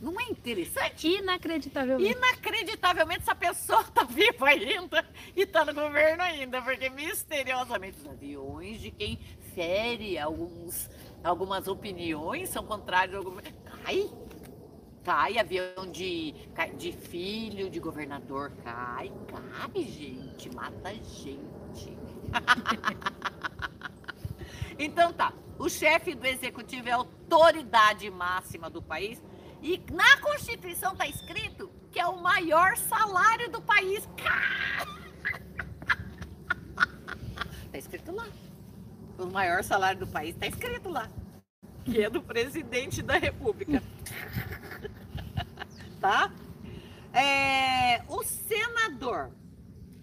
Não 0.00 0.14
é 0.20 0.22
interessante? 0.30 1.08
Inacreditavelmente. 1.08 2.16
Inacreditavelmente 2.16 3.22
essa 3.22 3.34
pessoa 3.34 3.80
está 3.80 4.04
viva 4.04 4.46
ainda 4.46 5.04
e 5.34 5.42
está 5.42 5.64
no 5.64 5.74
governo 5.74 6.22
ainda, 6.22 6.62
porque 6.62 6.88
misteriosamente 6.88 7.98
os 7.98 8.06
aviões 8.06 8.80
de 8.80 8.92
quem 8.92 9.18
fere 9.56 10.16
alguns, 10.16 10.88
algumas 11.24 11.66
opiniões 11.66 12.50
são 12.50 12.64
contrários 12.64 13.16
ao 13.16 13.24
governo. 13.24 13.58
Cai! 13.64 14.08
Cai 15.02 15.36
avião 15.36 15.90
de, 15.90 16.32
de 16.76 16.92
filho 16.92 17.68
de 17.68 17.80
governador, 17.80 18.52
cai, 18.62 19.10
cai, 19.26 19.82
gente, 19.82 20.54
mata 20.54 20.94
gente. 20.94 21.98
então 24.78 25.12
tá, 25.12 25.32
o 25.58 25.68
chefe 25.68 26.14
do 26.14 26.26
executivo 26.26 26.88
é 26.88 26.92
a 26.92 26.96
autoridade 26.96 28.08
máxima 28.10 28.70
do 28.70 28.80
país 28.80 29.22
e 29.60 29.82
na 29.92 30.18
Constituição 30.20 30.92
está 30.92 31.06
escrito 31.06 31.70
que 31.90 31.98
é 31.98 32.06
o 32.06 32.20
maior 32.20 32.76
salário 32.76 33.50
do 33.50 33.60
país. 33.60 34.08
Está 37.64 37.78
escrito 37.78 38.12
lá. 38.12 38.26
O 39.18 39.26
maior 39.26 39.64
salário 39.64 39.98
do 39.98 40.06
país 40.06 40.34
está 40.34 40.46
escrito 40.46 40.88
lá. 40.88 41.10
Que 41.84 42.04
é 42.04 42.10
do 42.10 42.22
presidente 42.22 43.02
da 43.02 43.16
República. 43.16 43.82
tá? 46.00 46.32
É, 47.12 48.02
o 48.08 48.22
senador. 48.22 49.32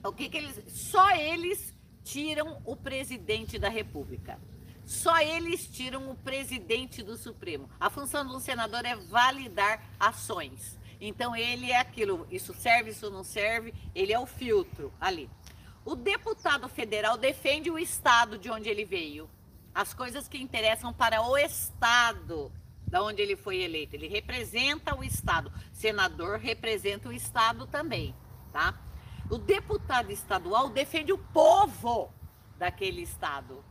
O 0.03 0.12
que, 0.12 0.27
que 0.27 0.38
eles. 0.38 0.62
Só 0.67 1.12
eles 1.15 1.74
tiram 2.03 2.62
o 2.65 2.75
presidente 2.75 3.58
da 3.58 3.70
República. 3.70 4.39
Só 4.86 5.20
eles 5.20 5.68
tiram 5.68 6.10
o 6.12 6.15
presidente 6.15 7.01
do 7.01 7.18
Supremo. 7.18 7.70
A 7.80 7.89
função 7.89 8.25
do 8.25 8.39
senador 8.39 8.86
é 8.86 8.96
validar 8.96 9.84
ações. 10.00 10.80
Então 11.01 11.36
ele 11.36 11.72
é 11.72 11.80
aquilo, 11.80 12.27
isso 12.32 12.54
serve, 12.54 12.92
isso 12.92 13.10
não 13.10 13.24
serve, 13.24 13.74
ele 13.94 14.13
é 14.13 14.20
o 14.20 14.25
filtro 14.25 14.94
ali. 15.00 15.30
O 15.84 15.96
deputado 15.96 16.68
federal 16.70 17.18
defende 17.18 17.70
o 17.70 17.77
estado 17.77 18.38
de 18.38 18.50
onde 18.50 18.70
ele 18.70 18.86
veio, 18.86 19.30
as 19.74 19.94
coisas 19.94 20.27
que 20.27 20.38
interessam 20.38 20.94
para 20.94 21.22
o 21.22 21.38
estado 21.38 22.51
da 22.88 23.04
onde 23.04 23.22
ele 23.22 23.36
foi 23.36 23.58
eleito. 23.58 23.96
Ele 23.96 24.08
representa 24.08 24.96
o 24.96 25.04
estado. 25.04 25.51
Senador 25.74 26.39
representa 26.39 27.10
o 27.10 27.13
estado 27.13 27.68
também, 27.68 28.15
tá? 28.54 28.80
O 29.30 29.38
deputado 29.38 30.12
estadual 30.12 30.70
defende 30.70 31.12
o 31.12 31.18
povo 31.18 32.13
daquele 32.58 33.01
estado. 33.01 33.63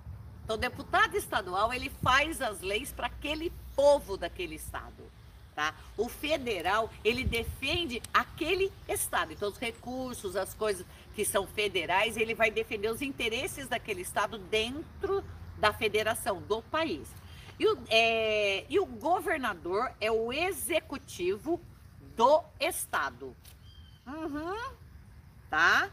Então, 0.45 0.57
o 0.57 0.59
deputado 0.59 1.17
estadual, 1.17 1.73
ele 1.73 1.91
faz 2.03 2.41
as 2.43 2.61
leis 2.61 2.93
para 2.93 3.07
aquele 3.07 3.51
povo 3.75 4.17
daquele 4.17 4.55
estado. 4.55 5.03
Tá? 5.55 5.75
O 5.97 6.09
federal, 6.09 6.91
ele 7.05 7.25
defende 7.25 8.03
aquele 8.13 8.71
estado. 8.89 9.33
Então, 9.33 9.49
os 9.49 9.57
recursos, 9.57 10.37
as 10.37 10.53
coisas 10.53 10.85
que 11.15 11.25
são 11.25 11.47
federais, 11.47 12.17
ele 12.17 12.35
vai 12.35 12.51
defender 12.51 12.91
os 12.91 13.01
interesses 13.01 13.69
daquele 13.69 14.03
estado 14.03 14.37
dentro 14.37 15.25
da 15.59 15.73
federação, 15.73 16.43
do 16.43 16.61
país. 16.63 17.09
E 17.59 17.67
o, 17.67 17.79
é, 17.89 18.65
e 18.69 18.79
o 18.81 18.85
governador 18.85 19.93
é 20.01 20.11
o 20.11 20.33
executivo 20.33 21.61
do 22.17 22.43
estado. 22.61 23.35
Uhum. 24.07 24.73
Tá? 25.49 25.91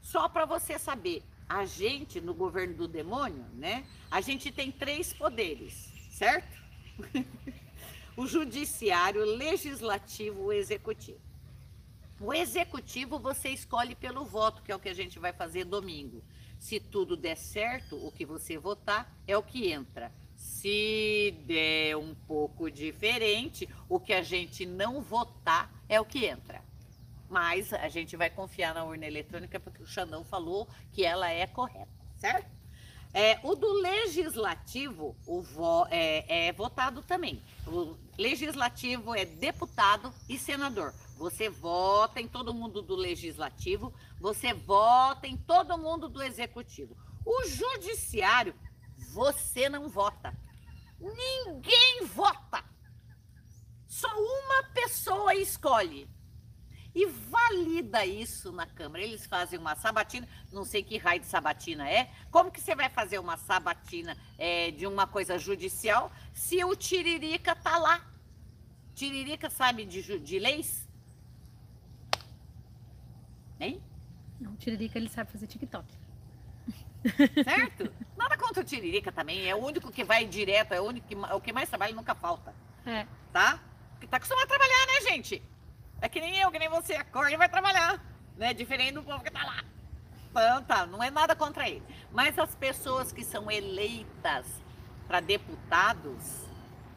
Só 0.00 0.28
para 0.28 0.44
você 0.44 0.78
saber, 0.78 1.24
a 1.48 1.64
gente, 1.64 2.20
no 2.20 2.34
governo 2.34 2.74
do 2.74 2.88
demônio, 2.88 3.44
né? 3.54 3.86
A 4.10 4.20
gente 4.20 4.50
tem 4.50 4.72
três 4.72 5.12
poderes, 5.12 5.92
certo? 6.10 6.60
o 8.16 8.26
judiciário, 8.26 9.22
o 9.22 9.36
legislativo, 9.36 10.46
o 10.46 10.52
executivo. 10.52 11.20
O 12.20 12.32
executivo 12.32 13.18
você 13.18 13.50
escolhe 13.50 13.94
pelo 13.94 14.24
voto, 14.24 14.62
que 14.62 14.72
é 14.72 14.76
o 14.76 14.80
que 14.80 14.88
a 14.88 14.94
gente 14.94 15.18
vai 15.18 15.32
fazer 15.32 15.64
domingo. 15.64 16.22
Se 16.58 16.80
tudo 16.80 17.16
der 17.16 17.36
certo, 17.36 17.96
o 17.96 18.10
que 18.10 18.24
você 18.24 18.56
votar 18.56 19.14
é 19.26 19.36
o 19.36 19.42
que 19.42 19.70
entra. 19.70 20.10
Se 20.34 21.34
der 21.46 21.96
um 21.96 22.14
pouco 22.26 22.70
diferente, 22.70 23.68
o 23.88 24.00
que 24.00 24.12
a 24.12 24.22
gente 24.22 24.64
não 24.64 25.00
votar 25.02 25.70
é 25.88 26.00
o 26.00 26.04
que 26.04 26.24
entra 26.24 26.65
mas 27.28 27.72
a 27.72 27.88
gente 27.88 28.16
vai 28.16 28.30
confiar 28.30 28.74
na 28.74 28.84
urna 28.84 29.06
eletrônica 29.06 29.58
porque 29.58 29.82
o 29.82 29.86
Xandão 29.86 30.24
falou 30.24 30.68
que 30.92 31.04
ela 31.04 31.30
é 31.30 31.46
correta, 31.46 31.90
certo? 32.16 32.56
É, 33.12 33.40
o 33.42 33.54
do 33.54 33.72
legislativo 33.80 35.16
o 35.26 35.40
vo, 35.40 35.86
é, 35.90 36.48
é 36.48 36.52
votado 36.52 37.02
também. 37.02 37.42
O 37.66 37.96
legislativo 38.18 39.14
é 39.14 39.24
deputado 39.24 40.12
e 40.28 40.38
senador. 40.38 40.92
Você 41.16 41.48
vota 41.48 42.20
em 42.20 42.28
todo 42.28 42.52
mundo 42.52 42.82
do 42.82 42.94
legislativo, 42.94 43.92
você 44.20 44.52
vota 44.52 45.26
em 45.26 45.36
todo 45.36 45.78
mundo 45.78 46.10
do 46.10 46.22
executivo. 46.22 46.94
O 47.24 47.44
judiciário, 47.48 48.54
você 49.14 49.68
não 49.68 49.88
vota. 49.88 50.36
Ninguém 51.00 52.04
vota. 52.04 52.62
Só 53.86 54.08
uma 54.08 54.62
pessoa 54.74 55.34
escolhe 55.34 56.06
e 56.96 57.04
valida 57.04 58.06
isso 58.06 58.50
na 58.50 58.64
Câmara. 58.64 59.04
Eles 59.04 59.26
fazem 59.26 59.58
uma 59.58 59.76
sabatina, 59.76 60.26
não 60.50 60.64
sei 60.64 60.82
que 60.82 60.96
raio 60.96 61.20
de 61.20 61.26
sabatina 61.26 61.86
é. 61.86 62.10
Como 62.30 62.50
que 62.50 62.58
você 62.58 62.74
vai 62.74 62.88
fazer 62.88 63.18
uma 63.18 63.36
sabatina 63.36 64.16
é, 64.38 64.70
de 64.70 64.86
uma 64.86 65.06
coisa 65.06 65.38
judicial 65.38 66.10
se 66.32 66.64
o 66.64 66.74
Tiririca 66.74 67.54
tá 67.54 67.76
lá? 67.76 68.00
Tiririca 68.94 69.50
sabe 69.50 69.84
de, 69.84 70.18
de 70.20 70.38
leis? 70.38 70.88
Hein? 73.60 73.82
Não, 74.40 74.52
o 74.52 74.56
Tiririca 74.56 74.98
ele 74.98 75.10
sabe 75.10 75.30
fazer 75.30 75.46
TikTok. 75.48 75.86
Certo? 77.44 77.92
Nada 78.16 78.38
contra 78.38 78.62
o 78.62 78.64
Tiririca 78.64 79.12
também. 79.12 79.46
É 79.46 79.54
o 79.54 79.62
único 79.62 79.92
que 79.92 80.02
vai 80.02 80.24
direto, 80.24 80.72
é 80.72 80.80
o 80.80 80.84
único 80.84 81.06
que, 81.06 81.14
o 81.14 81.40
que 81.42 81.52
mais 81.52 81.68
trabalha 81.68 81.94
nunca 81.94 82.14
falta. 82.14 82.54
É. 82.86 83.06
Tá? 83.34 83.60
Porque 83.92 84.06
tá 84.06 84.16
acostumado 84.16 84.44
a 84.44 84.48
trabalhar, 84.48 84.86
né, 84.86 85.10
gente? 85.10 85.42
É 86.00 86.08
que 86.08 86.20
nem 86.20 86.38
eu, 86.38 86.50
que 86.50 86.58
nem 86.58 86.68
você, 86.68 86.94
acorda 86.94 87.32
e 87.32 87.36
vai 87.36 87.48
trabalhar, 87.48 88.00
né? 88.36 88.52
Diferente 88.52 88.92
do 88.92 89.02
povo 89.02 89.24
que 89.24 89.30
tá 89.30 89.44
lá. 89.44 89.64
Então, 90.30 90.62
tá, 90.64 90.86
não 90.86 91.02
é 91.02 91.10
nada 91.10 91.34
contra 91.34 91.68
ele. 91.68 91.82
Mas 92.12 92.38
as 92.38 92.54
pessoas 92.54 93.10
que 93.10 93.24
são 93.24 93.50
eleitas 93.50 94.46
para 95.06 95.20
deputados, 95.20 96.46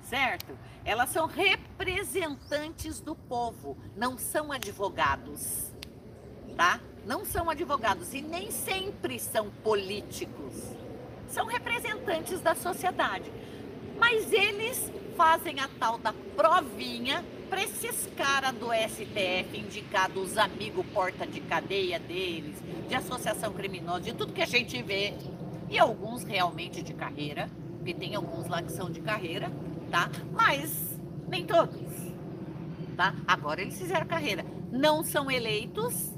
certo? 0.02 0.58
Elas 0.84 1.10
são 1.10 1.26
representantes 1.28 3.00
do 3.00 3.16
povo, 3.16 3.78
não 3.96 4.18
são 4.18 4.52
advogados, 4.52 5.72
tá? 6.58 6.82
Não 7.06 7.24
são 7.24 7.50
advogados 7.50 8.14
e 8.14 8.22
nem 8.22 8.52
sempre 8.52 9.18
são 9.20 9.50
políticos. 9.50 10.56
São 11.30 11.46
representantes 11.46 12.42
da 12.42 12.56
sociedade. 12.56 13.32
Mas 13.98 14.34
eles 14.34 14.92
fazem 15.16 15.60
a 15.60 15.70
tal 15.80 15.98
da 15.98 16.14
provinha 16.36 17.24
para 17.50 17.64
esses 17.64 18.08
caras 18.16 18.54
do 18.54 18.68
STF 18.68 19.58
indicados, 19.58 20.32
os 20.32 20.38
amigos 20.38 20.86
porta 20.94 21.26
de 21.26 21.42
cadeia 21.42 22.00
deles, 22.00 22.56
de 22.88 22.96
associação 22.96 23.52
criminosa, 23.54 24.02
de 24.02 24.14
tudo 24.14 24.32
que 24.34 24.42
a 24.42 24.46
gente 24.46 24.82
vê, 24.84 25.14
e 25.70 25.78
alguns 25.78 26.24
realmente 26.24 26.82
de 26.84 26.94
carreira, 26.94 27.50
porque 27.78 27.94
tem 27.94 28.16
alguns 28.16 28.48
lá 28.48 28.62
que 28.62 28.72
são 28.72 28.90
de 28.90 29.02
carreira, 29.02 29.52
tá? 29.90 30.10
Mas 30.32 31.00
nem 31.28 31.46
todos, 31.46 31.80
tá? 32.96 33.16
Agora 33.28 33.62
eles 33.62 33.78
fizeram 33.78 34.06
carreira. 34.06 34.46
Não 34.72 35.04
são 35.04 35.30
eleitos, 35.30 36.14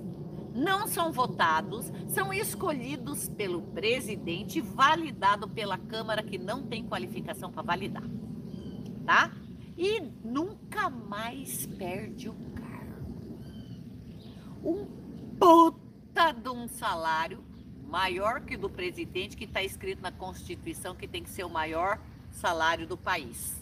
não 0.53 0.87
são 0.87 1.11
votados, 1.11 1.91
são 2.09 2.33
escolhidos 2.33 3.29
pelo 3.29 3.61
presidente, 3.61 4.59
validado 4.59 5.47
pela 5.47 5.77
Câmara 5.77 6.21
que 6.21 6.37
não 6.37 6.63
tem 6.63 6.83
qualificação 6.83 7.51
para 7.51 7.61
validar, 7.61 8.03
tá? 9.05 9.31
E 9.77 10.01
nunca 10.23 10.89
mais 10.89 11.65
perde 11.65 12.29
o 12.29 12.33
cargo. 12.55 13.41
Um 14.63 14.85
puta 15.39 16.31
de 16.31 16.49
um 16.49 16.67
salário 16.67 17.43
maior 17.83 18.41
que 18.41 18.55
o 18.55 18.59
do 18.59 18.69
presidente, 18.69 19.35
que 19.35 19.45
está 19.45 19.61
escrito 19.61 20.01
na 20.01 20.11
Constituição 20.11 20.95
que 20.95 21.07
tem 21.07 21.23
que 21.23 21.29
ser 21.29 21.43
o 21.43 21.49
maior 21.49 21.99
salário 22.31 22.87
do 22.87 22.97
país. 22.97 23.61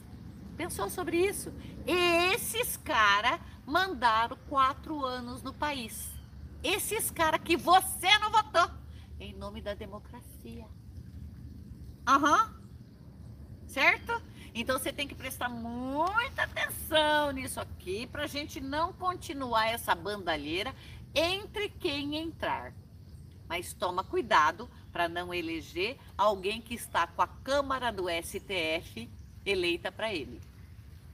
Pensou 0.55 0.89
sobre 0.89 1.17
isso? 1.17 1.53
Esses 1.87 2.77
caras 2.77 3.39
mandaram 3.65 4.37
quatro 4.47 5.05
anos 5.05 5.41
no 5.41 5.53
país. 5.53 6.11
Esses 6.63 7.09
caras 7.09 7.41
que 7.41 7.55
você 7.55 8.17
não 8.19 8.31
votou. 8.31 8.69
Em 9.19 9.33
nome 9.33 9.61
da 9.61 9.73
democracia. 9.73 10.67
Aham. 12.05 12.43
Uhum. 12.43 12.59
Certo? 13.67 14.21
Então 14.59 14.77
você 14.77 14.91
tem 14.91 15.07
que 15.07 15.15
prestar 15.15 15.47
muita 15.47 16.43
atenção 16.43 17.31
nisso 17.31 17.61
aqui 17.61 18.05
para 18.07 18.23
a 18.23 18.27
gente 18.27 18.59
não 18.59 18.91
continuar 18.91 19.67
essa 19.67 19.95
bandalheira 19.95 20.75
entre 21.15 21.69
quem 21.69 22.17
entrar. 22.17 22.73
mas 23.47 23.73
toma 23.73 24.03
cuidado 24.03 24.69
para 24.91 25.07
não 25.07 25.33
eleger 25.33 25.97
alguém 26.17 26.61
que 26.61 26.75
está 26.75 27.07
com 27.07 27.21
a 27.21 27.27
Câmara 27.27 27.89
do 27.89 28.07
STF 28.09 29.09
eleita 29.45 29.91
para 29.91 30.13
ele. 30.13 30.41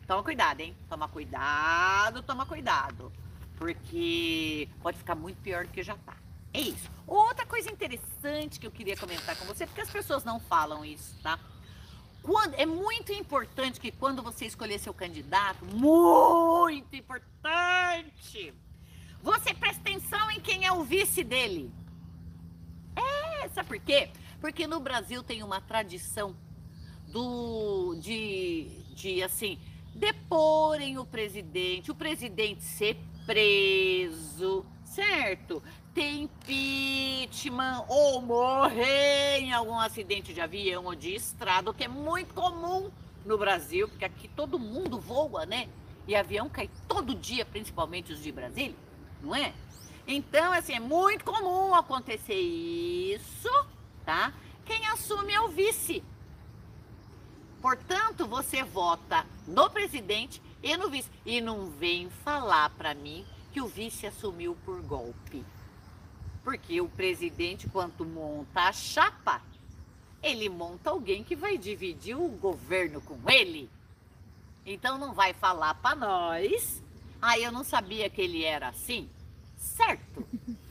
Toma 0.07 0.23
cuidado, 0.23 0.59
hein? 0.61 0.75
Toma 0.89 1.07
cuidado, 1.07 2.23
toma 2.23 2.45
cuidado. 2.47 3.13
Porque 3.57 4.67
pode 4.81 4.97
ficar 4.97 5.15
muito 5.15 5.37
pior 5.41 5.65
do 5.65 5.71
que 5.71 5.83
já 5.83 5.95
tá. 5.97 6.17
É 6.51 6.59
isso. 6.59 6.89
Outra 7.05 7.45
coisa 7.45 7.71
interessante 7.71 8.59
que 8.59 8.65
eu 8.65 8.71
queria 8.71 8.97
comentar 8.97 9.37
com 9.37 9.45
você, 9.45 9.65
porque 9.67 9.81
as 9.81 9.89
pessoas 9.89 10.23
não 10.23 10.39
falam 10.39 10.83
isso, 10.83 11.15
tá? 11.21 11.39
Quando, 12.25 12.55
é 12.55 12.65
muito 12.65 13.13
importante 13.13 13.79
que 13.79 13.91
quando 13.91 14.24
você 14.24 14.46
escolher 14.46 14.79
seu 14.79 14.91
candidato, 14.91 15.63
muito 15.63 16.96
importante, 16.96 18.51
você 19.22 19.53
preste 19.53 19.79
atenção 19.82 20.32
em 20.32 20.39
quem 20.39 20.65
é 20.65 20.72
o 20.72 20.84
vice 20.84 21.24
dele. 21.24 21.72
É, 22.96 23.48
sabe 23.50 23.67
por 23.67 23.79
quê? 23.79 24.10
Porque 24.41 24.65
no 24.65 24.79
Brasil 24.79 25.22
tem 25.22 25.44
uma 25.44 25.62
tradição 25.62 26.36
do 27.10 27.96
de, 28.00 28.72
de 28.96 29.22
assim, 29.22 29.60
deporem 29.94 30.98
o 30.98 31.05
presidente, 31.05 31.91
o 31.91 31.96
presidente 31.96 32.63
ser 32.63 32.98
preso, 33.25 34.65
certo? 34.84 35.62
Ter 35.94 36.10
impeachment 36.13 37.86
ou 37.88 38.22
morrer 38.22 39.39
em 39.39 39.53
algum 39.53 39.79
acidente 39.79 40.34
de 40.34 40.41
avião 40.41 40.86
ou 40.86 40.96
de 40.96 41.15
estrada, 41.15 41.70
o 41.70 41.74
que 41.74 41.86
é 41.86 41.88
muito 41.88 42.34
comum 42.34 42.91
no 43.25 43.38
Brasil, 43.38 43.88
porque 43.88 44.05
aqui 44.05 44.27
todo 44.27 44.60
mundo 44.60 45.00
voa, 45.00 45.46
né? 45.46 45.67
E 46.08 46.15
avião 46.15 46.48
cai 46.48 46.70
todo 46.88 47.15
dia, 47.15 47.46
principalmente 47.46 48.13
os 48.13 48.22
de 48.22 48.32
Brasília, 48.32 48.75
não 49.22 49.36
é? 49.36 49.53
Então, 50.08 50.53
assim, 50.53 50.74
é 50.74 50.79
muito 50.79 51.25
comum 51.25 51.74
acontecer 51.74 52.39
isso, 52.39 53.50
tá? 54.05 54.32
Quem 54.63 54.86
assume 54.88 55.34
é 55.34 55.41
o 55.41 55.48
vice. 55.48 56.03
Portanto, 57.62 58.27
você 58.27 58.63
vota 58.63 59.25
no 59.48 59.67
presidente 59.72 60.39
e 60.65 60.75
no 60.75 60.89
vice. 60.89 61.10
E 61.24 61.39
não 61.39 61.67
vem 61.67 62.10
falar 62.10 62.72
para 62.72 62.95
mim 62.95 63.24
que 63.53 63.62
o 63.62 63.67
vice 63.67 64.07
assumiu 64.07 64.57
por 64.65 64.81
golpe. 64.81 65.45
Porque 66.43 66.81
o 66.81 66.89
presidente, 66.89 67.69
quando 67.69 68.03
monta 68.03 68.62
a 68.62 68.74
chapa, 68.74 69.41
ele 70.24 70.50
monta 70.50 70.89
alguém 70.89 71.24
que 71.24 71.36
vai 71.36 71.55
dividir 71.55 72.15
o 72.15 72.27
governo 72.29 73.00
com 73.00 73.17
ele. 73.29 73.69
Então 74.65 74.98
não 74.98 75.13
vai 75.13 75.34
falar 75.34 75.75
para 75.75 75.95
nós. 75.95 76.84
Ah, 77.22 77.38
eu 77.38 77.51
não 77.51 77.63
sabia 77.63 78.10
que 78.10 78.22
ele 78.22 78.43
era 78.43 78.69
assim. 78.69 79.07
Certo? 79.55 80.27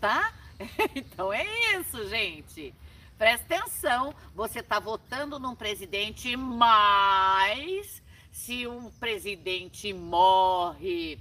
Tá? 0.00 0.32
Então 0.94 1.32
é 1.32 1.44
isso, 1.76 2.08
gente. 2.08 2.72
Presta 3.16 3.56
atenção, 3.56 4.14
você 4.32 4.60
está 4.60 4.78
votando 4.78 5.36
num 5.40 5.56
presidente, 5.56 6.36
mas 6.36 8.00
se 8.38 8.68
um 8.68 8.88
presidente 8.92 9.92
morre 9.92 11.20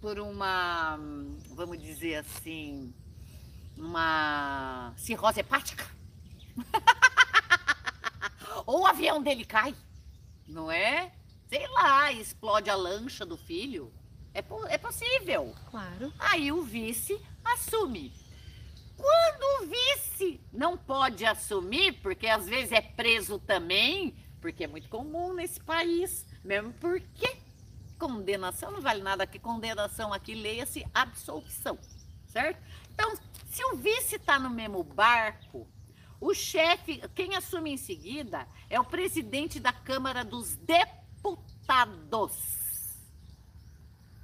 por 0.00 0.18
uma, 0.18 0.98
vamos 1.54 1.80
dizer 1.80 2.16
assim, 2.16 2.92
uma 3.76 4.92
cirrose 4.96 5.40
hepática, 5.40 5.88
ou 8.66 8.80
o 8.80 8.86
avião 8.86 9.22
dele 9.22 9.44
cai, 9.44 9.74
não 10.46 10.70
é? 10.70 11.12
Sei 11.48 11.66
lá, 11.68 12.12
explode 12.12 12.68
a 12.68 12.74
lancha 12.74 13.24
do 13.24 13.36
filho. 13.36 13.92
É, 14.34 14.42
é 14.68 14.78
possível. 14.78 15.54
Claro. 15.70 16.12
Aí 16.18 16.50
o 16.50 16.62
vice 16.62 17.20
assume. 17.44 18.12
Quando 18.96 19.62
o 19.62 19.66
vice 19.68 20.40
não 20.52 20.76
pode 20.76 21.24
assumir, 21.24 21.92
porque 22.02 22.26
às 22.26 22.48
vezes 22.48 22.72
é 22.72 22.82
preso 22.82 23.38
também, 23.38 24.14
porque 24.40 24.64
é 24.64 24.66
muito 24.66 24.88
comum 24.88 25.32
nesse 25.32 25.60
país, 25.60 26.26
mesmo 26.44 26.72
porque 26.74 27.36
condenação 27.98 28.70
não 28.70 28.80
vale 28.80 29.02
nada 29.02 29.24
aqui, 29.24 29.38
condenação 29.38 30.12
aqui 30.12 30.34
leia-se 30.34 30.86
absolvição, 30.94 31.78
certo? 32.26 32.58
Então, 32.94 33.14
se 33.50 33.64
o 33.66 33.76
vice 33.76 34.16
está 34.16 34.38
no 34.38 34.48
mesmo 34.48 34.82
barco, 34.82 35.68
o 36.20 36.32
chefe, 36.34 37.02
quem 37.14 37.36
assume 37.36 37.72
em 37.72 37.76
seguida 37.76 38.48
é 38.68 38.80
o 38.80 38.84
presidente 38.84 39.58
da 39.60 39.72
Câmara 39.72 40.24
dos 40.24 40.56
Deputados, 40.56 42.32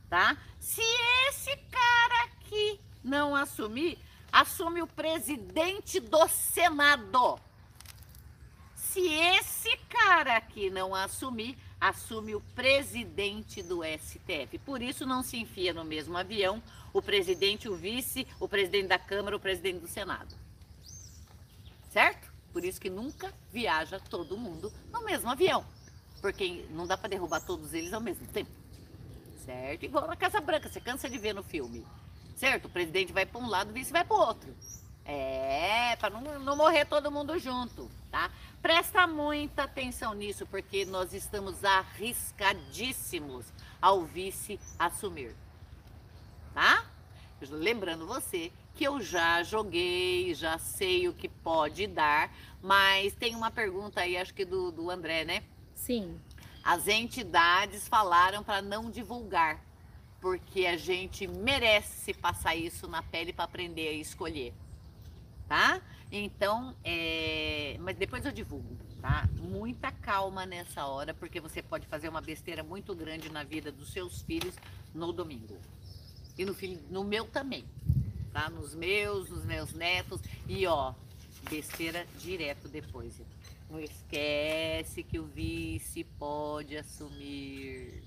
tá? 0.08 0.36
Se 0.58 0.82
esse 1.28 1.56
cara 1.70 2.24
aqui 2.24 2.80
não 3.02 3.36
assumir, 3.36 3.98
assume 4.32 4.82
o 4.82 4.86
presidente 4.86 6.00
do 6.00 6.28
Senado. 6.28 7.40
Se 8.74 9.00
esse 9.00 9.76
cara 9.88 10.36
aqui 10.36 10.70
não 10.70 10.94
assumir, 10.94 11.58
assume 11.80 12.34
o 12.34 12.40
presidente 12.54 13.62
do 13.62 13.82
STF. 13.82 14.58
Por 14.64 14.82
isso 14.82 15.06
não 15.06 15.22
se 15.22 15.36
enfia 15.36 15.72
no 15.72 15.84
mesmo 15.84 16.16
avião 16.16 16.62
o 16.92 17.02
presidente, 17.02 17.68
o 17.68 17.76
vice, 17.76 18.26
o 18.40 18.48
presidente 18.48 18.88
da 18.88 18.98
Câmara, 18.98 19.36
o 19.36 19.40
presidente 19.40 19.80
do 19.80 19.88
Senado. 19.88 20.34
Certo? 21.90 22.32
Por 22.52 22.64
isso 22.64 22.80
que 22.80 22.88
nunca 22.88 23.32
viaja 23.52 24.00
todo 24.00 24.36
mundo 24.36 24.72
no 24.90 25.04
mesmo 25.04 25.30
avião. 25.30 25.64
Porque 26.20 26.64
não 26.70 26.86
dá 26.86 26.96
para 26.96 27.10
derrubar 27.10 27.40
todos 27.40 27.74
eles 27.74 27.92
ao 27.92 28.00
mesmo 28.00 28.26
tempo. 28.28 28.50
Certo? 29.44 29.84
Igual 29.84 30.06
na 30.06 30.16
Casa 30.16 30.40
Branca, 30.40 30.68
você 30.68 30.80
cansa 30.80 31.08
de 31.08 31.18
ver 31.18 31.34
no 31.34 31.42
filme 31.42 31.84
certo? 32.36 32.66
O 32.66 32.70
presidente 32.70 33.12
vai 33.12 33.26
para 33.26 33.40
um 33.40 33.48
lado, 33.48 33.70
o 33.70 33.72
vice 33.72 33.90
vai 33.90 34.04
para 34.04 34.16
o 34.16 34.20
outro. 34.20 34.54
É, 35.06 35.94
para 35.96 36.10
não, 36.10 36.38
não 36.40 36.56
morrer 36.56 36.84
todo 36.84 37.10
mundo 37.10 37.38
junto, 37.38 37.88
tá? 38.10 38.30
Presta 38.60 39.06
muita 39.06 39.62
atenção 39.62 40.14
nisso, 40.14 40.44
porque 40.46 40.84
nós 40.84 41.12
estamos 41.12 41.64
arriscadíssimos 41.64 43.46
ao 43.80 44.04
vice 44.04 44.58
assumir, 44.78 45.34
tá? 46.52 46.84
Lembrando 47.48 48.06
você 48.06 48.50
que 48.74 48.84
eu 48.84 49.00
já 49.00 49.42
joguei, 49.42 50.34
já 50.34 50.58
sei 50.58 51.08
o 51.08 51.12
que 51.12 51.28
pode 51.28 51.86
dar, 51.86 52.30
mas 52.60 53.14
tem 53.14 53.36
uma 53.36 53.50
pergunta 53.50 54.00
aí, 54.00 54.16
acho 54.16 54.34
que 54.34 54.44
do, 54.44 54.72
do 54.72 54.90
André, 54.90 55.24
né? 55.24 55.44
Sim. 55.74 56.20
As 56.64 56.88
entidades 56.88 57.86
falaram 57.86 58.42
para 58.42 58.60
não 58.60 58.90
divulgar 58.90 59.64
porque 60.20 60.66
a 60.66 60.76
gente 60.76 61.26
merece 61.26 62.12
passar 62.12 62.56
isso 62.56 62.88
na 62.88 63.02
pele 63.02 63.32
para 63.32 63.44
aprender 63.44 63.88
a 63.88 63.92
escolher, 63.92 64.52
tá? 65.48 65.80
Então, 66.10 66.74
é... 66.84 67.76
mas 67.80 67.96
depois 67.96 68.24
eu 68.24 68.32
divulgo, 68.32 68.76
tá? 69.00 69.28
Muita 69.34 69.90
calma 69.90 70.46
nessa 70.46 70.86
hora, 70.86 71.12
porque 71.12 71.40
você 71.40 71.62
pode 71.62 71.86
fazer 71.86 72.08
uma 72.08 72.20
besteira 72.20 72.62
muito 72.62 72.94
grande 72.94 73.30
na 73.30 73.42
vida 73.42 73.72
dos 73.72 73.92
seus 73.92 74.22
filhos 74.22 74.54
no 74.94 75.12
domingo. 75.12 75.58
E 76.38 76.44
no, 76.44 76.54
filho, 76.54 76.80
no 76.90 77.02
meu 77.02 77.24
também, 77.26 77.64
tá? 78.32 78.50
Nos 78.50 78.74
meus, 78.74 79.30
nos 79.30 79.44
meus 79.44 79.72
netos. 79.72 80.20
E 80.48 80.66
ó, 80.66 80.94
besteira 81.48 82.06
direto 82.18 82.68
depois. 82.68 83.20
Não 83.68 83.80
esquece 83.80 85.02
que 85.02 85.18
o 85.18 85.24
vice 85.24 86.04
pode 86.18 86.76
assumir 86.76 88.06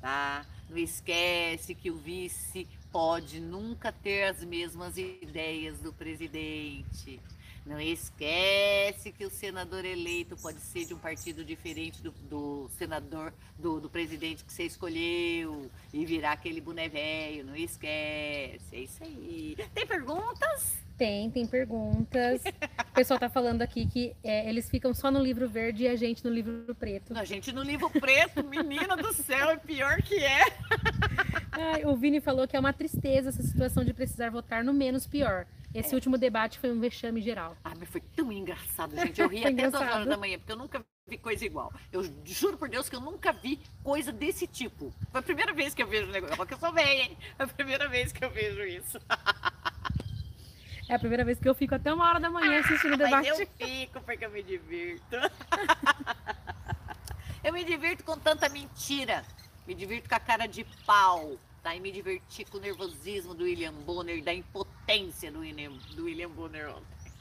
tá? 0.00 0.44
Não 0.68 0.78
esquece 0.78 1.74
que 1.74 1.90
o 1.90 1.96
vice 1.96 2.66
pode 2.92 3.40
nunca 3.40 3.92
ter 3.92 4.24
as 4.24 4.42
mesmas 4.44 4.96
ideias 4.96 5.78
do 5.78 5.92
presidente. 5.92 7.20
Não 7.68 7.78
esquece 7.78 9.12
que 9.12 9.26
o 9.26 9.30
senador 9.30 9.84
eleito 9.84 10.34
pode 10.36 10.58
ser 10.58 10.86
de 10.86 10.94
um 10.94 10.98
partido 10.98 11.44
diferente 11.44 12.00
do, 12.00 12.12
do 12.12 12.70
senador, 12.78 13.32
do, 13.58 13.78
do, 13.78 13.90
presidente 13.90 14.42
que 14.42 14.50
você 14.50 14.62
escolheu 14.62 15.70
e 15.92 16.06
virar 16.06 16.32
aquele 16.32 16.62
boné 16.62 16.88
velho. 16.88 17.44
Não 17.44 17.54
esquece. 17.54 18.64
É 18.72 18.80
isso 18.80 19.04
aí. 19.04 19.54
Tem 19.74 19.86
perguntas? 19.86 20.78
Tem, 20.96 21.30
tem 21.30 21.46
perguntas. 21.46 22.42
O 22.90 22.94
pessoal 22.94 23.20
tá 23.20 23.28
falando 23.28 23.60
aqui 23.60 23.86
que 23.86 24.16
é, 24.24 24.48
eles 24.48 24.68
ficam 24.70 24.94
só 24.94 25.10
no 25.10 25.22
livro 25.22 25.46
verde 25.46 25.84
e 25.84 25.88
a 25.88 25.94
gente 25.94 26.24
no 26.24 26.30
livro 26.30 26.74
preto. 26.74 27.16
A 27.16 27.24
gente 27.24 27.52
no 27.52 27.62
livro 27.62 27.90
preto, 27.90 28.42
menina 28.48 28.96
do 28.96 29.12
céu, 29.12 29.50
é 29.50 29.56
pior 29.56 30.02
que 30.02 30.16
é. 30.16 30.42
Ai, 31.58 31.84
o 31.84 31.96
Vini 31.96 32.20
falou 32.20 32.46
que 32.46 32.56
é 32.56 32.60
uma 32.60 32.72
tristeza 32.72 33.30
essa 33.30 33.42
situação 33.42 33.84
de 33.84 33.92
precisar 33.92 34.30
votar 34.30 34.62
no 34.62 34.72
menos 34.72 35.06
pior. 35.06 35.44
Esse 35.74 35.92
é. 35.92 35.94
último 35.96 36.16
debate 36.16 36.58
foi 36.58 36.70
um 36.70 36.78
vexame 36.78 37.20
geral. 37.20 37.56
Ah, 37.64 37.72
mas 37.76 37.88
foi 37.88 38.00
tão 38.00 38.30
engraçado, 38.30 38.94
gente. 38.96 39.20
Eu 39.20 39.28
ri 39.28 39.44
até 39.44 39.68
duas 39.68 39.74
horas 39.74 40.06
da 40.06 40.16
manhã, 40.16 40.38
porque 40.38 40.52
eu 40.52 40.56
nunca 40.56 40.84
vi 41.08 41.18
coisa 41.18 41.44
igual. 41.44 41.72
Eu 41.92 42.04
juro 42.24 42.56
por 42.56 42.68
Deus 42.68 42.88
que 42.88 42.94
eu 42.94 43.00
nunca 43.00 43.32
vi 43.32 43.60
coisa 43.82 44.12
desse 44.12 44.46
tipo. 44.46 44.94
Foi 45.10 45.18
a 45.18 45.22
primeira 45.22 45.52
vez 45.52 45.74
que 45.74 45.82
eu 45.82 45.88
vejo 45.88 46.08
o 46.08 46.12
negócio. 46.12 46.36
Porque 46.36 46.54
eu 46.54 46.58
sou 46.58 46.72
velha, 46.72 47.02
hein? 47.02 47.18
Foi 47.36 47.46
a 47.46 47.48
primeira 47.48 47.88
vez 47.88 48.12
que 48.12 48.24
eu 48.24 48.30
vejo 48.30 48.62
isso. 48.62 49.00
É 50.88 50.94
a 50.94 50.98
primeira 50.98 51.24
vez 51.24 51.38
que 51.38 51.48
eu 51.48 51.54
fico 51.54 51.74
até 51.74 51.92
uma 51.92 52.08
hora 52.08 52.20
da 52.20 52.30
manhã 52.30 52.60
assistindo 52.60 52.94
o 52.94 52.96
debate. 52.96 53.28
Mas 53.28 53.40
eu 53.40 53.48
fico 53.58 54.00
porque 54.00 54.24
eu 54.24 54.30
me 54.30 54.42
divirto. 54.42 55.16
eu 57.44 57.52
me 57.52 57.64
divirto 57.64 58.04
com 58.04 58.16
tanta 58.16 58.48
mentira. 58.48 59.24
Me 59.66 59.74
divirto 59.74 60.08
com 60.08 60.14
a 60.14 60.20
cara 60.20 60.46
de 60.46 60.64
pau. 60.86 61.36
E 61.64 61.80
me 61.80 61.92
diverti 61.92 62.44
com 62.46 62.56
o 62.56 62.60
nervosismo 62.60 63.34
do 63.34 63.44
William 63.44 63.72
Bonner, 63.72 64.22
da 64.24 64.32
impotência 64.32 64.78
potência 64.88 65.30
do 65.30 65.40
William, 65.40 65.72
do 65.94 66.04
William 66.04 66.30
Bonner 66.30 66.70
ontem. 66.70 67.12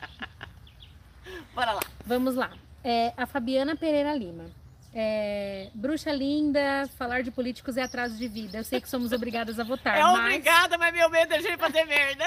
Bora 1.53 1.73
lá. 1.73 1.81
Vamos 2.05 2.35
lá. 2.35 2.51
É, 2.81 3.13
a 3.17 3.25
Fabiana 3.25 3.75
Pereira 3.75 4.15
Lima. 4.15 4.45
É, 4.93 5.69
bruxa 5.75 6.13
linda, 6.13 6.87
falar 6.97 7.21
de 7.21 7.29
políticos 7.29 7.75
é 7.75 7.83
atraso 7.83 8.17
de 8.17 8.27
vida. 8.27 8.59
Eu 8.59 8.63
sei 8.63 8.79
que 8.79 8.89
somos 8.89 9.11
obrigadas 9.11 9.59
a 9.59 9.63
votar. 9.65 9.97
É 9.97 10.01
mas 10.01 10.19
obrigada, 10.19 10.77
mas 10.77 10.93
meu 10.93 11.09
medo 11.09 11.33
é 11.33 11.41
gente 11.41 11.57
fazer 11.57 11.83
merda. 11.83 12.25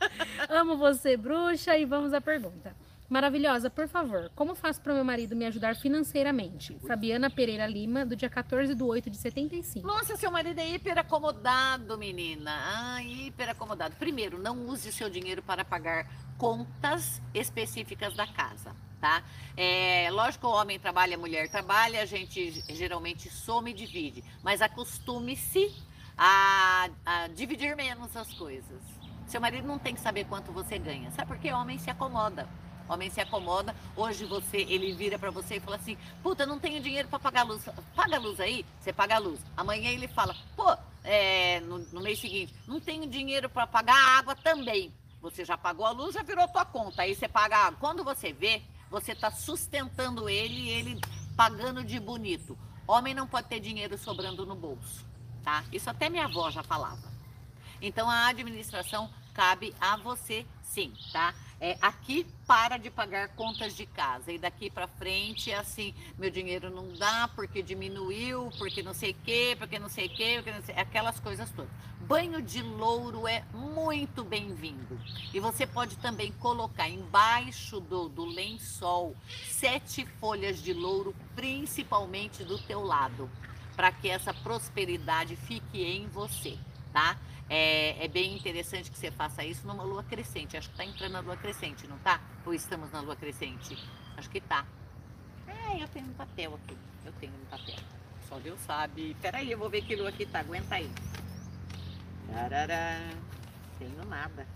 Amo 0.50 0.76
você, 0.76 1.16
bruxa, 1.16 1.76
e 1.76 1.86
vamos 1.86 2.12
à 2.12 2.20
pergunta. 2.20 2.76
Maravilhosa, 3.12 3.68
por 3.68 3.86
favor, 3.88 4.32
como 4.34 4.54
faço 4.54 4.80
para 4.80 4.94
meu 4.94 5.04
marido 5.04 5.36
me 5.36 5.44
ajudar 5.44 5.76
financeiramente? 5.76 6.78
Fabiana 6.86 7.28
Pereira 7.28 7.66
Lima, 7.66 8.06
do 8.06 8.16
dia 8.16 8.30
14 8.30 8.74
de 8.74 8.82
8 8.82 9.10
de 9.10 9.18
75. 9.18 9.86
Nossa, 9.86 10.16
seu 10.16 10.30
marido 10.30 10.58
é 10.58 10.70
hiper 10.70 10.96
acomodado, 10.96 11.98
menina. 11.98 12.50
Ah, 12.64 13.02
hiper 13.02 13.50
acomodado. 13.50 13.94
Primeiro, 13.96 14.38
não 14.38 14.64
use 14.66 14.90
seu 14.90 15.10
dinheiro 15.10 15.42
para 15.42 15.62
pagar 15.62 16.06
contas 16.38 17.20
específicas 17.34 18.16
da 18.16 18.26
casa, 18.26 18.74
tá? 18.98 19.22
É, 19.58 20.08
lógico, 20.10 20.46
o 20.46 20.50
homem 20.50 20.80
trabalha, 20.80 21.14
a 21.14 21.20
mulher 21.20 21.50
trabalha, 21.50 22.00
a 22.00 22.06
gente 22.06 22.64
geralmente 22.74 23.28
soma 23.28 23.68
e 23.68 23.74
divide, 23.74 24.24
mas 24.42 24.62
acostume-se 24.62 25.70
a, 26.16 26.88
a 27.04 27.28
dividir 27.28 27.76
menos 27.76 28.16
as 28.16 28.32
coisas. 28.32 28.80
Seu 29.26 29.38
marido 29.38 29.68
não 29.68 29.78
tem 29.78 29.94
que 29.94 30.00
saber 30.00 30.24
quanto 30.24 30.50
você 30.50 30.78
ganha, 30.78 31.10
sabe 31.10 31.28
por 31.28 31.38
quê? 31.38 31.52
O 31.52 31.56
homem 31.56 31.76
se 31.76 31.90
acomoda. 31.90 32.48
Homem 32.88 33.10
se 33.10 33.20
acomoda. 33.20 33.74
Hoje 33.96 34.24
você, 34.24 34.58
ele 34.58 34.92
vira 34.92 35.18
para 35.18 35.30
você 35.30 35.56
e 35.56 35.60
fala 35.60 35.76
assim: 35.76 35.96
"Puta, 36.22 36.46
não 36.46 36.58
tenho 36.58 36.80
dinheiro 36.80 37.08
para 37.08 37.18
pagar 37.18 37.40
a 37.42 37.44
luz. 37.44 37.64
Paga 37.94 38.16
a 38.16 38.20
luz 38.20 38.40
aí". 38.40 38.64
Você 38.80 38.92
paga 38.92 39.16
a 39.16 39.18
luz. 39.18 39.40
Amanhã 39.56 39.90
ele 39.90 40.08
fala: 40.08 40.34
"Pô, 40.56 40.76
é, 41.04 41.60
no, 41.60 41.78
no 41.78 42.00
mês 42.00 42.20
seguinte, 42.20 42.54
não 42.66 42.80
tenho 42.80 43.06
dinheiro 43.06 43.48
para 43.48 43.66
pagar 43.66 43.96
a 43.96 44.18
água 44.18 44.34
também". 44.36 44.92
Você 45.20 45.44
já 45.44 45.56
pagou 45.56 45.86
a 45.86 45.90
luz, 45.90 46.14
já 46.14 46.22
virou 46.22 46.48
tua 46.48 46.64
conta. 46.64 47.02
Aí 47.02 47.14
você 47.14 47.28
paga 47.28 47.56
a 47.56 47.66
água. 47.66 47.78
Quando 47.80 48.02
você 48.02 48.32
vê, 48.32 48.60
você 48.90 49.12
está 49.12 49.30
sustentando 49.30 50.28
ele 50.28 50.54
e 50.54 50.68
ele 50.68 51.00
pagando 51.36 51.84
de 51.84 51.98
bonito. 52.00 52.58
Homem 52.86 53.14
não 53.14 53.26
pode 53.26 53.48
ter 53.48 53.60
dinheiro 53.60 53.96
sobrando 53.96 54.44
no 54.44 54.54
bolso, 54.54 55.06
tá? 55.44 55.64
Isso 55.72 55.88
até 55.88 56.10
minha 56.10 56.24
avó 56.24 56.50
já 56.50 56.62
falava. 56.62 57.10
Então 57.80 58.10
a 58.10 58.26
administração 58.26 59.08
cabe 59.32 59.74
a 59.80 59.96
você, 59.96 60.44
sim, 60.62 60.92
tá? 61.12 61.34
É, 61.64 61.78
aqui 61.80 62.26
para 62.44 62.76
de 62.76 62.90
pagar 62.90 63.28
contas 63.36 63.76
de 63.76 63.86
casa 63.86 64.32
e 64.32 64.36
daqui 64.36 64.68
para 64.68 64.88
frente 64.88 65.48
é 65.48 65.56
assim, 65.56 65.94
meu 66.18 66.28
dinheiro 66.28 66.68
não 66.70 66.92
dá 66.92 67.30
porque 67.36 67.62
diminuiu, 67.62 68.50
porque 68.58 68.82
não 68.82 68.92
sei 68.92 69.12
o 69.12 69.16
quê, 69.24 69.54
porque 69.56 69.78
não 69.78 69.88
sei 69.88 70.06
sei, 70.64 70.74
aquelas 70.74 71.20
coisas 71.20 71.48
todas. 71.52 71.70
Banho 72.00 72.42
de 72.42 72.60
louro 72.60 73.28
é 73.28 73.44
muito 73.54 74.24
bem-vindo. 74.24 75.00
E 75.32 75.38
você 75.38 75.64
pode 75.64 75.96
também 75.98 76.32
colocar 76.32 76.88
embaixo 76.88 77.78
do, 77.78 78.08
do 78.08 78.24
lençol 78.24 79.14
sete 79.46 80.04
folhas 80.18 80.60
de 80.60 80.72
louro, 80.72 81.14
principalmente 81.36 82.42
do 82.42 82.58
teu 82.58 82.82
lado, 82.82 83.30
para 83.76 83.92
que 83.92 84.10
essa 84.10 84.34
prosperidade 84.34 85.36
fique 85.36 85.80
em 85.80 86.08
você, 86.08 86.58
tá? 86.92 87.16
É, 87.54 88.06
é, 88.06 88.08
bem 88.08 88.34
interessante 88.34 88.90
que 88.90 88.98
você 88.98 89.10
faça 89.10 89.44
isso 89.44 89.66
numa 89.66 89.82
lua 89.82 90.02
crescente. 90.02 90.56
Acho 90.56 90.70
que 90.70 90.76
tá 90.78 90.86
entrando 90.86 91.12
na 91.12 91.20
lua 91.20 91.36
crescente, 91.36 91.86
não 91.86 91.98
tá? 91.98 92.18
Ou 92.46 92.54
estamos 92.54 92.90
na 92.90 93.02
lua 93.02 93.14
crescente? 93.14 93.76
Acho 94.16 94.30
que 94.30 94.40
tá. 94.40 94.64
É, 95.46 95.82
eu 95.82 95.86
tenho 95.88 96.06
um 96.06 96.14
papel 96.14 96.54
aqui. 96.54 96.74
Eu 97.04 97.12
tenho 97.20 97.34
um 97.34 97.44
papel. 97.50 97.76
Só 98.26 98.38
Deus 98.38 98.58
sabe. 98.60 99.14
Peraí, 99.20 99.52
eu 99.52 99.58
vou 99.58 99.68
ver 99.68 99.82
que 99.82 99.94
lua 99.94 100.08
aqui 100.08 100.24
tá. 100.24 100.40
Aguenta 100.40 100.76
aí. 100.76 100.90
Tarará. 102.32 102.98
Tenho 103.78 104.02
nada. 104.06 104.46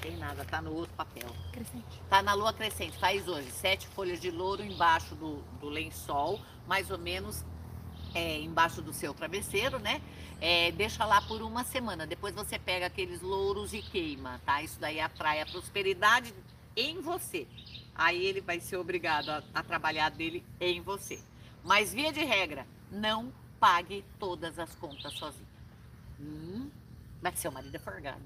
Tem 0.00 0.16
nada, 0.16 0.42
tá 0.46 0.62
no 0.62 0.72
outro 0.72 0.94
papel. 0.96 1.28
Crescente. 1.52 2.00
Tá 2.08 2.22
na 2.22 2.32
lua 2.32 2.54
crescente. 2.54 2.96
Faz 2.98 3.28
hoje 3.28 3.50
sete 3.50 3.86
folhas 3.88 4.22
de 4.22 4.30
louro 4.30 4.64
embaixo 4.64 5.14
do, 5.16 5.42
do 5.60 5.68
lençol, 5.68 6.40
mais 6.66 6.90
ou 6.90 6.96
menos 6.96 7.44
é, 8.16 8.40
embaixo 8.40 8.80
do 8.80 8.94
seu 8.94 9.12
travesseiro, 9.12 9.78
né? 9.78 10.00
É, 10.40 10.72
deixa 10.72 11.04
lá 11.04 11.20
por 11.20 11.42
uma 11.42 11.64
semana. 11.64 12.06
Depois 12.06 12.34
você 12.34 12.58
pega 12.58 12.86
aqueles 12.86 13.20
louros 13.20 13.74
e 13.74 13.82
queima, 13.82 14.40
tá? 14.46 14.62
Isso 14.62 14.80
daí 14.80 14.98
atrai 14.98 15.42
a 15.42 15.46
prosperidade 15.46 16.32
em 16.74 16.98
você. 17.02 17.46
Aí 17.94 18.24
ele 18.24 18.40
vai 18.40 18.58
ser 18.58 18.78
obrigado 18.78 19.28
a, 19.28 19.42
a 19.54 19.62
trabalhar 19.62 20.10
dele 20.10 20.42
em 20.58 20.80
você. 20.80 21.20
Mas 21.62 21.92
via 21.92 22.10
de 22.10 22.24
regra, 22.24 22.66
não 22.90 23.30
pague 23.60 24.02
todas 24.18 24.58
as 24.58 24.74
contas 24.74 25.12
sozinho. 25.12 25.46
Hum, 26.18 26.70
mas 27.20 27.38
seu 27.38 27.52
marido 27.52 27.74
é 27.74 27.78
forgado. 27.78 28.22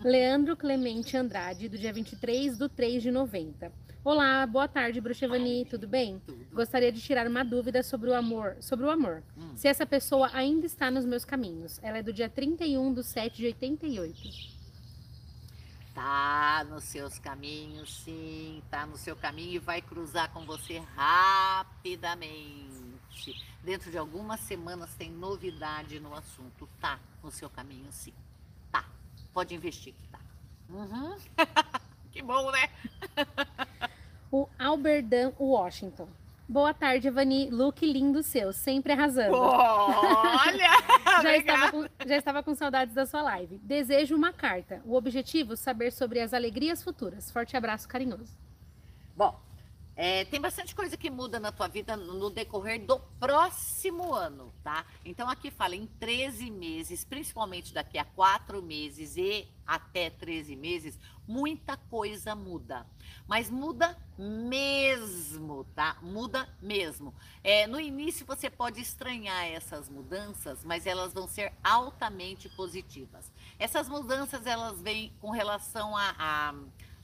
Leandro 0.00 0.56
Clemente 0.56 1.16
Andrade, 1.16 1.68
do 1.68 1.78
dia 1.78 1.92
23 1.92 2.56
do 2.58 2.68
3 2.68 3.02
de 3.02 3.10
90. 3.10 3.72
Olá, 4.04 4.44
boa 4.46 4.66
tarde, 4.66 5.00
Bruxevani, 5.00 5.64
tudo 5.64 5.86
bem? 5.86 6.20
Tudo. 6.26 6.44
Gostaria 6.52 6.90
de 6.90 7.00
tirar 7.00 7.28
uma 7.28 7.44
dúvida 7.44 7.84
sobre 7.84 8.10
o 8.10 8.14
amor, 8.14 8.56
sobre 8.60 8.84
o 8.84 8.90
amor. 8.90 9.22
Hum. 9.38 9.56
Se 9.56 9.68
essa 9.68 9.86
pessoa 9.86 10.28
ainda 10.32 10.66
está 10.66 10.90
nos 10.90 11.04
meus 11.04 11.24
caminhos. 11.24 11.78
Ela 11.82 11.98
é 11.98 12.02
do 12.02 12.12
dia 12.12 12.28
31 12.28 12.92
do 12.92 13.02
7 13.02 13.36
de 13.36 13.46
88. 13.46 14.52
Tá 15.94 16.66
nos 16.68 16.82
seus 16.84 17.18
caminhos, 17.18 18.02
sim, 18.02 18.60
tá 18.70 18.86
no 18.86 18.96
seu 18.96 19.14
caminho 19.14 19.52
e 19.52 19.58
vai 19.58 19.80
cruzar 19.80 20.32
com 20.32 20.44
você 20.44 20.82
rapidamente. 20.96 22.72
Dentro 23.62 23.90
de 23.90 23.98
algumas 23.98 24.40
semanas 24.40 24.94
tem 24.94 25.10
novidade 25.10 26.00
no 26.00 26.12
assunto, 26.14 26.68
tá 26.80 26.98
no 27.22 27.30
seu 27.30 27.48
caminho, 27.48 27.86
sim. 27.92 28.12
Pode 29.32 29.54
investir 29.54 29.94
que 29.94 30.08
tá. 30.08 30.18
Uhum. 30.68 31.16
que 32.12 32.22
bom, 32.22 32.50
né? 32.50 32.68
O 34.30 34.48
Alberdan 34.58 35.32
Washington. 35.38 36.08
Boa 36.48 36.74
tarde, 36.74 37.08
Evani. 37.08 37.48
Look 37.50 37.80
lindo 37.80 38.22
seu, 38.22 38.52
sempre 38.52 38.92
arrasando. 38.92 39.36
Olha! 39.36 40.70
Já 41.22 41.36
estava, 41.36 41.70
com, 41.70 41.88
já 42.06 42.16
estava 42.16 42.42
com 42.42 42.54
saudades 42.54 42.94
da 42.94 43.06
sua 43.06 43.22
live. 43.22 43.58
Desejo 43.58 44.16
uma 44.16 44.32
carta. 44.32 44.82
O 44.84 44.94
objetivo, 44.94 45.56
saber 45.56 45.92
sobre 45.92 46.20
as 46.20 46.34
alegrias 46.34 46.82
futuras. 46.82 47.30
Forte 47.30 47.56
abraço 47.56 47.86
carinhoso. 47.88 48.36
Bom, 49.16 49.38
é, 50.04 50.24
tem 50.24 50.40
bastante 50.40 50.74
coisa 50.74 50.96
que 50.96 51.08
muda 51.08 51.38
na 51.38 51.52
tua 51.52 51.68
vida 51.68 51.96
no 51.96 52.28
decorrer 52.28 52.84
do 52.84 52.98
próximo 53.20 54.12
ano, 54.12 54.52
tá? 54.64 54.84
Então 55.04 55.30
aqui 55.30 55.48
fala 55.48 55.76
em 55.76 55.86
13 55.86 56.50
meses, 56.50 57.04
principalmente 57.04 57.72
daqui 57.72 57.96
a 57.96 58.04
4 58.04 58.60
meses 58.60 59.16
e 59.16 59.48
até 59.64 60.10
13 60.10 60.56
meses, 60.56 60.98
muita 61.24 61.76
coisa 61.76 62.34
muda. 62.34 62.84
Mas 63.28 63.48
muda 63.48 63.96
mesmo, 64.18 65.62
tá? 65.72 65.96
Muda 66.02 66.48
mesmo. 66.60 67.14
É, 67.44 67.68
no 67.68 67.78
início 67.78 68.26
você 68.26 68.50
pode 68.50 68.80
estranhar 68.80 69.44
essas 69.44 69.88
mudanças, 69.88 70.64
mas 70.64 70.84
elas 70.84 71.14
vão 71.14 71.28
ser 71.28 71.52
altamente 71.62 72.48
positivas. 72.48 73.32
Essas 73.56 73.88
mudanças 73.88 74.48
elas 74.48 74.82
vêm 74.82 75.12
com 75.20 75.30
relação 75.30 75.96
a, 75.96 76.12
a 76.18 76.54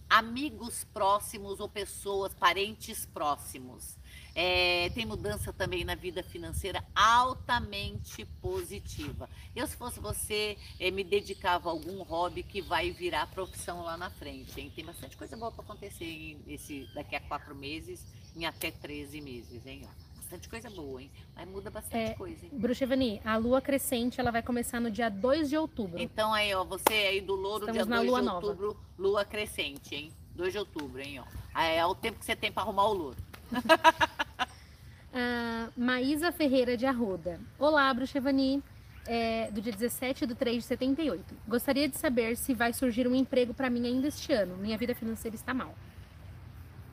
amigos 0.09 0.85
próximos 0.92 1.61
ou 1.61 1.68
pessoas, 1.68 2.35
parentes 2.35 3.07
próximos. 3.07 3.97
É, 4.35 4.88
tem 4.90 5.05
mudança 5.05 5.53
também 5.53 5.85
na 5.85 5.94
vida 5.94 6.23
financeira 6.23 6.85
altamente 6.94 8.25
positiva. 8.40 9.29
Eu, 9.55 9.66
se 9.66 9.77
fosse 9.77 9.99
você, 9.99 10.57
é, 10.79 10.90
me 10.90 11.03
dedicava 11.03 11.68
a 11.68 11.73
algum 11.73 12.03
hobby 12.03 12.42
que 12.42 12.62
vai 12.62 12.92
virar 12.92 13.27
profissão 13.27 13.83
lá 13.83 13.97
na 13.97 14.11
frente. 14.11 14.61
Hein? 14.61 14.73
Tem 14.75 14.85
bastante 14.85 15.16
coisa 15.16 15.37
boa 15.37 15.51
para 15.51 15.64
acontecer 15.64 16.05
em 16.05 16.40
esse, 16.47 16.88
daqui 16.94 17.16
a 17.16 17.21
quatro 17.21 17.55
meses, 17.55 18.07
em 18.37 18.47
até 18.47 18.71
13 18.71 19.21
meses, 19.21 19.66
hein? 19.66 19.88
Bastante 20.29 20.49
coisa 20.49 20.69
boa, 20.69 21.01
hein? 21.03 21.11
Mas 21.35 21.49
muda 21.49 21.71
bastante 21.71 21.97
É, 22.11 22.14
coisa, 22.14 22.45
hein? 22.45 22.51
Bruxevani, 22.53 23.21
a 23.25 23.37
lua 23.38 23.62
crescente 23.62 24.21
ela 24.21 24.31
vai 24.31 24.43
começar 24.43 24.79
no 24.79 24.91
dia 24.91 25.09
2 25.09 25.49
de 25.49 25.57
outubro. 25.57 25.99
Então 25.99 26.35
aí, 26.35 26.55
ó, 26.55 26.64
você 26.64 26.93
aí 26.93 27.21
do 27.23 27.35
louro, 27.35 27.61
Estamos 27.64 27.73
dia 27.73 27.87
na 27.87 27.97
2 27.97 28.09
lua 28.09 28.21
de 28.21 28.27
nova. 28.27 28.47
outubro, 28.47 28.77
lua 28.99 29.25
crescente, 29.25 29.95
hein? 29.95 30.12
2 30.35 30.53
de 30.53 30.59
outubro, 30.59 31.01
hein, 31.01 31.21
ó. 31.21 31.25
Aí 31.55 31.77
É 31.77 31.87
o 31.87 31.95
tempo 31.95 32.19
que 32.19 32.27
você 32.27 32.37
tem 32.37 32.53
para 32.53 32.62
arrumar 32.62 32.88
o 32.88 32.93
louro. 32.93 33.17
A 35.14 35.69
Maísa 35.77 36.31
Ferreira 36.31 36.77
de 36.77 36.85
Arruda. 36.85 37.41
Olá, 37.59 37.93
Bruxevani. 37.95 38.62
É, 39.11 39.51
do 39.51 39.62
dia 39.62 39.73
17 39.73 40.27
de 40.27 40.35
3 40.35 40.57
de 40.59 40.62
78. 40.64 41.35
Gostaria 41.49 41.88
de 41.88 41.97
saber 41.97 42.37
se 42.37 42.53
vai 42.53 42.75
surgir 42.75 43.09
um 43.09 43.14
emprego 43.14 43.55
para 43.55 43.71
mim 43.71 43.87
ainda 43.87 44.09
este 44.09 44.35
ano. 44.35 44.59
Minha 44.59 44.77
vida 44.77 44.95
financeira 44.95 45.35
está 45.35 45.55
mal. 45.55 45.75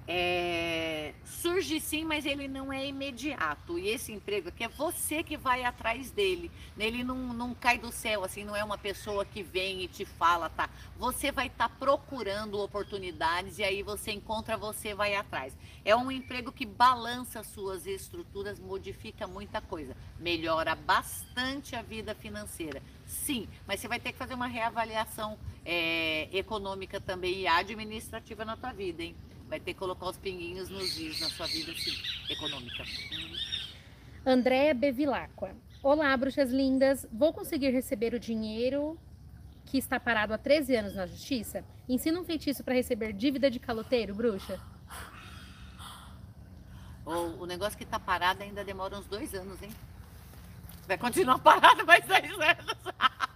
É, 0.08 1.14
surge 1.26 1.80
sim, 1.80 2.06
mas 2.06 2.26
ele 2.26 2.48
não 2.48 2.72
é 2.72 2.86
imediato. 2.86 3.80
E 3.80 3.90
esse 3.90 4.12
emprego 4.12 4.50
aqui 4.50 4.64
é 4.64 4.68
você 4.68 5.24
que 5.24 5.36
vai 5.36 5.64
atrás 5.64 6.12
dele. 6.12 6.52
Ele 6.78 7.04
não, 7.04 7.34
não 7.34 7.56
cai 7.56 7.80
do 7.80 7.92
céu, 7.92 8.24
assim, 8.24 8.44
não 8.44 8.56
é 8.56 8.64
uma 8.64 8.78
pessoa 8.78 9.26
que 9.26 9.42
vem 9.42 9.82
e 9.82 9.88
te 9.88 10.06
fala, 10.06 10.50
tá? 10.50 10.70
Você 10.98 11.32
vai 11.32 11.48
estar 11.48 11.70
tá 11.70 11.76
procurando 11.80 12.60
oportunidades 12.60 13.58
e 13.58 13.64
aí 13.64 13.82
você 13.82 14.12
encontra, 14.12 14.56
você 14.56 14.94
vai 14.94 15.16
atrás. 15.16 15.58
É 15.84 15.96
um 15.96 16.12
emprego 16.12 16.52
que 16.52 16.66
balança 16.66 17.44
suas 17.44 17.88
estruturas, 17.88 18.60
modifica 18.60 19.26
muita 19.26 19.60
coisa, 19.60 19.96
melhora 20.20 20.76
bastante 20.76 21.76
a 21.76 21.82
vida 21.82 22.14
financeira. 22.14 22.82
Sim, 23.08 23.48
mas 23.68 23.80
você 23.80 23.88
vai 23.88 24.00
ter 24.00 24.12
que 24.12 24.18
fazer 24.18 24.36
uma 24.36 24.48
reavaliação 24.48 25.38
é, 25.64 26.30
econômica 26.32 27.02
também 27.02 27.42
e 27.42 27.48
administrativa 27.48 28.46
na 28.46 28.56
tua 28.56 28.72
vida, 28.72 29.04
hein? 29.04 29.16
Vai 29.48 29.60
ter 29.60 29.74
que 29.74 29.80
colocar 29.80 30.08
os 30.08 30.18
pinguinhos 30.18 30.70
nos 30.70 30.98
is 30.98 31.20
na 31.20 31.30
sua 31.30 31.48
vida 31.48 31.72
assim, 31.72 31.92
econômica. 32.30 32.84
Andréa 34.26 34.74
Bevilacqua. 34.74 35.56
Olá, 35.84 36.16
bruxas 36.18 36.52
lindas. 36.52 37.06
Vou 37.12 37.32
conseguir 37.32 37.70
receber 37.70 38.14
o 38.14 38.20
dinheiro 38.20 39.00
que 39.66 39.78
está 39.78 40.00
parado 40.00 40.34
há 40.34 40.38
13 40.38 40.76
anos 40.76 40.96
na 40.96 41.06
justiça? 41.06 41.64
Ensina 41.88 42.20
um 42.20 42.24
feitiço 42.24 42.64
para 42.64 42.74
receber 42.74 43.14
dívida 43.14 43.50
de 43.52 43.60
caloteiro, 43.60 44.16
bruxa? 44.16 44.60
O, 47.06 47.44
o 47.44 47.46
negócio 47.46 47.78
que 47.78 47.84
está 47.84 48.00
parado 48.00 48.42
ainda 48.42 48.64
demora 48.64 48.98
uns 48.98 49.06
dois 49.06 49.34
anos, 49.36 49.62
hein? 49.62 49.70
Vai 50.88 50.98
continuar 50.98 51.38
parado 51.40 51.86
mais 51.86 52.04
dois 52.06 52.32
anos. 52.32 52.78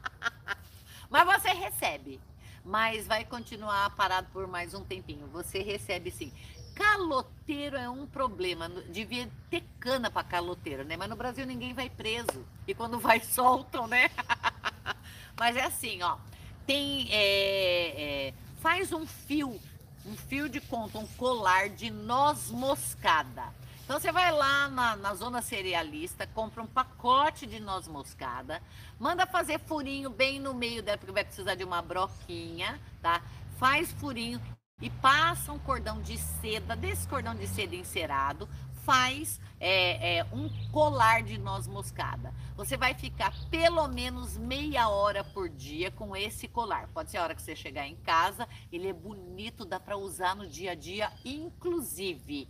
Mas 1.09 1.25
você 1.25 1.49
recebe 1.49 2.19
mas 2.63 3.07
vai 3.07 3.25
continuar 3.25 3.89
parado 3.95 4.27
por 4.31 4.47
mais 4.47 4.73
um 4.73 4.83
tempinho. 4.83 5.27
Você 5.27 5.59
recebe 5.59 6.11
sim. 6.11 6.31
Caloteiro 6.75 7.75
é 7.75 7.89
um 7.89 8.07
problema. 8.07 8.69
Devia 8.89 9.29
ter 9.49 9.63
cana 9.79 10.09
para 10.09 10.23
caloteiro, 10.23 10.85
né? 10.85 10.95
Mas 10.95 11.09
no 11.09 11.15
Brasil 11.15 11.45
ninguém 11.45 11.73
vai 11.73 11.89
preso. 11.89 12.45
E 12.67 12.73
quando 12.73 12.99
vai, 12.99 13.19
soltam, 13.23 13.87
né? 13.87 14.09
Mas 15.37 15.55
é 15.55 15.65
assim, 15.65 16.01
ó. 16.01 16.17
Tem. 16.65 17.07
É, 17.11 18.27
é, 18.27 18.33
faz 18.61 18.93
um 18.93 19.05
fio, 19.05 19.59
um 20.05 20.15
fio 20.15 20.47
de 20.47 20.61
conta, 20.61 20.99
um 20.99 21.07
colar 21.07 21.69
de 21.69 21.89
noz 21.89 22.49
moscada. 22.49 23.53
Então 23.89 23.99
você 23.99 24.11
vai 24.11 24.31
lá 24.31 24.69
na, 24.69 24.95
na, 24.95 25.15
zona 25.15 25.41
cerealista, 25.41 26.27
compra 26.27 26.61
um 26.61 26.67
pacote 26.67 27.47
de 27.47 27.59
noz 27.59 27.87
moscada, 27.87 28.61
manda 28.99 29.25
fazer 29.25 29.59
furinho 29.61 30.11
bem 30.11 30.39
no 30.39 30.53
meio 30.53 30.83
dela, 30.83 30.99
porque 30.99 31.11
vai 31.11 31.25
precisar 31.25 31.55
de 31.55 31.63
uma 31.63 31.81
broquinha, 31.81 32.79
tá? 33.01 33.19
Faz 33.57 33.91
furinho 33.93 34.39
e 34.79 34.91
passa 34.91 35.51
um 35.51 35.57
cordão 35.57 35.99
de 36.03 36.19
seda, 36.19 36.75
desse 36.75 37.07
cordão 37.07 37.33
de 37.33 37.47
seda 37.47 37.75
encerado, 37.75 38.47
faz 38.85 39.41
é, 39.59 40.19
é, 40.19 40.23
um 40.25 40.47
colar 40.71 41.23
de 41.23 41.39
noz 41.39 41.65
moscada. 41.65 42.31
Você 42.55 42.77
vai 42.77 42.93
ficar 42.93 43.33
pelo 43.49 43.87
menos 43.87 44.37
meia 44.37 44.87
hora 44.87 45.23
por 45.23 45.49
dia 45.49 45.89
com 45.89 46.15
esse 46.15 46.47
colar. 46.47 46.87
Pode 46.93 47.09
ser 47.09 47.17
a 47.17 47.23
hora 47.23 47.33
que 47.33 47.41
você 47.41 47.55
chegar 47.55 47.87
em 47.87 47.95
casa, 47.95 48.47
ele 48.71 48.87
é 48.87 48.93
bonito, 48.93 49.65
dá 49.65 49.79
para 49.79 49.97
usar 49.97 50.35
no 50.35 50.45
dia 50.45 50.73
a 50.73 50.75
dia, 50.75 51.11
inclusive 51.25 52.47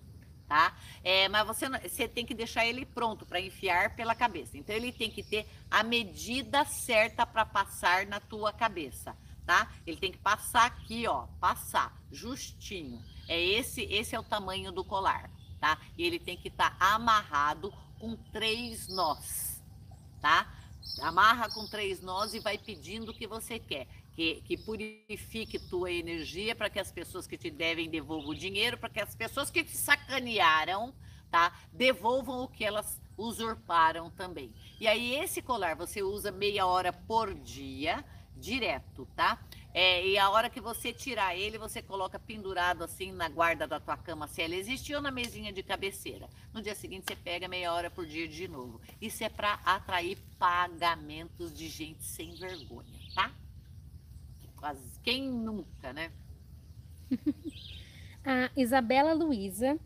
tá? 0.49 0.75
É, 1.03 1.29
mas 1.29 1.45
você, 1.45 1.69
você 1.69 2.07
tem 2.07 2.25
que 2.25 2.33
deixar 2.33 2.65
ele 2.65 2.83
pronto 2.83 3.23
para 3.23 3.39
enfiar 3.39 3.95
pela 3.95 4.15
cabeça. 4.15 4.57
Então 4.57 4.75
ele 4.75 4.91
tem 4.91 5.11
que 5.11 5.21
ter 5.21 5.47
a 5.69 5.83
medida 5.83 6.65
certa 6.65 7.25
para 7.25 7.45
passar 7.45 8.07
na 8.07 8.19
tua 8.19 8.51
cabeça, 8.51 9.15
tá? 9.45 9.71
Ele 9.85 9.97
tem 9.97 10.11
que 10.11 10.17
passar 10.17 10.65
aqui, 10.65 11.07
ó, 11.07 11.27
passar 11.39 11.95
justinho. 12.11 12.99
É 13.27 13.39
esse, 13.39 13.83
esse 13.83 14.15
é 14.15 14.19
o 14.19 14.23
tamanho 14.23 14.71
do 14.71 14.83
colar, 14.83 15.29
tá? 15.61 15.77
E 15.95 16.03
ele 16.03 16.17
tem 16.17 16.35
que 16.35 16.47
estar 16.47 16.75
tá 16.77 16.95
amarrado 16.95 17.71
com 17.99 18.15
três 18.15 18.87
nós, 18.87 19.61
tá? 20.19 20.51
Amarra 21.01 21.47
com 21.51 21.67
três 21.67 22.01
nós 22.01 22.33
e 22.33 22.39
vai 22.39 22.57
pedindo 22.57 23.11
o 23.11 23.13
que 23.13 23.27
você 23.27 23.59
quer 23.59 23.87
que, 24.19 24.41
que 24.41 24.57
purifique 24.57 25.57
tua 25.57 25.89
energia 25.89 26.53
para 26.53 26.69
que 26.69 26.77
as 26.77 26.91
pessoas 26.91 27.25
que 27.25 27.37
te 27.37 27.49
devem 27.49 27.89
devolvam 27.89 28.31
o 28.31 28.35
dinheiro, 28.35 28.77
para 28.77 28.89
que 28.89 28.99
as 28.99 29.15
pessoas 29.15 29.49
que 29.49 29.63
te 29.63 29.77
sacanearam, 29.77 30.93
tá, 31.31 31.57
devolvam 31.71 32.43
o 32.43 32.47
que 32.49 32.65
elas 32.65 32.99
usurparam 33.17 34.09
também. 34.09 34.53
E 34.77 34.89
aí 34.89 35.15
esse 35.15 35.41
colar 35.41 35.73
você 35.73 36.03
usa 36.03 36.33
meia 36.33 36.65
hora 36.65 36.91
por 36.91 37.33
dia, 37.33 38.03
direto, 38.35 39.07
tá? 39.15 39.39
É, 39.73 40.05
e 40.05 40.17
a 40.17 40.29
hora 40.29 40.49
que 40.49 40.59
você 40.59 40.91
tirar 40.91 41.33
ele, 41.37 41.57
você 41.57 41.81
coloca 41.81 42.19
pendurado 42.19 42.83
assim 42.83 43.13
na 43.13 43.29
guarda 43.29 43.65
da 43.65 43.79
tua 43.79 43.95
cama, 43.95 44.27
se 44.27 44.41
ela 44.41 44.55
existe, 44.55 44.93
ou 44.93 45.01
na 45.01 45.11
mesinha 45.11 45.53
de 45.53 45.63
cabeceira. 45.63 46.27
No 46.53 46.61
dia 46.61 46.75
seguinte 46.75 47.05
você 47.07 47.15
pega 47.15 47.47
meia 47.47 47.71
hora 47.71 47.89
por 47.89 48.05
dia 48.05 48.27
de 48.27 48.49
novo. 48.49 48.81
Isso 48.99 49.23
é 49.23 49.29
para 49.29 49.53
atrair 49.63 50.17
pagamentos 50.37 51.53
de 51.53 51.69
gente 51.69 52.03
sem 52.03 52.35
vergonha, 52.35 52.99
tá? 53.15 53.31
Quase, 54.59 54.99
quem 55.01 55.29
nunca, 55.29 55.93
né? 55.93 56.11
a 58.25 58.51
Isabela 58.57 59.13
Luiza, 59.13 59.79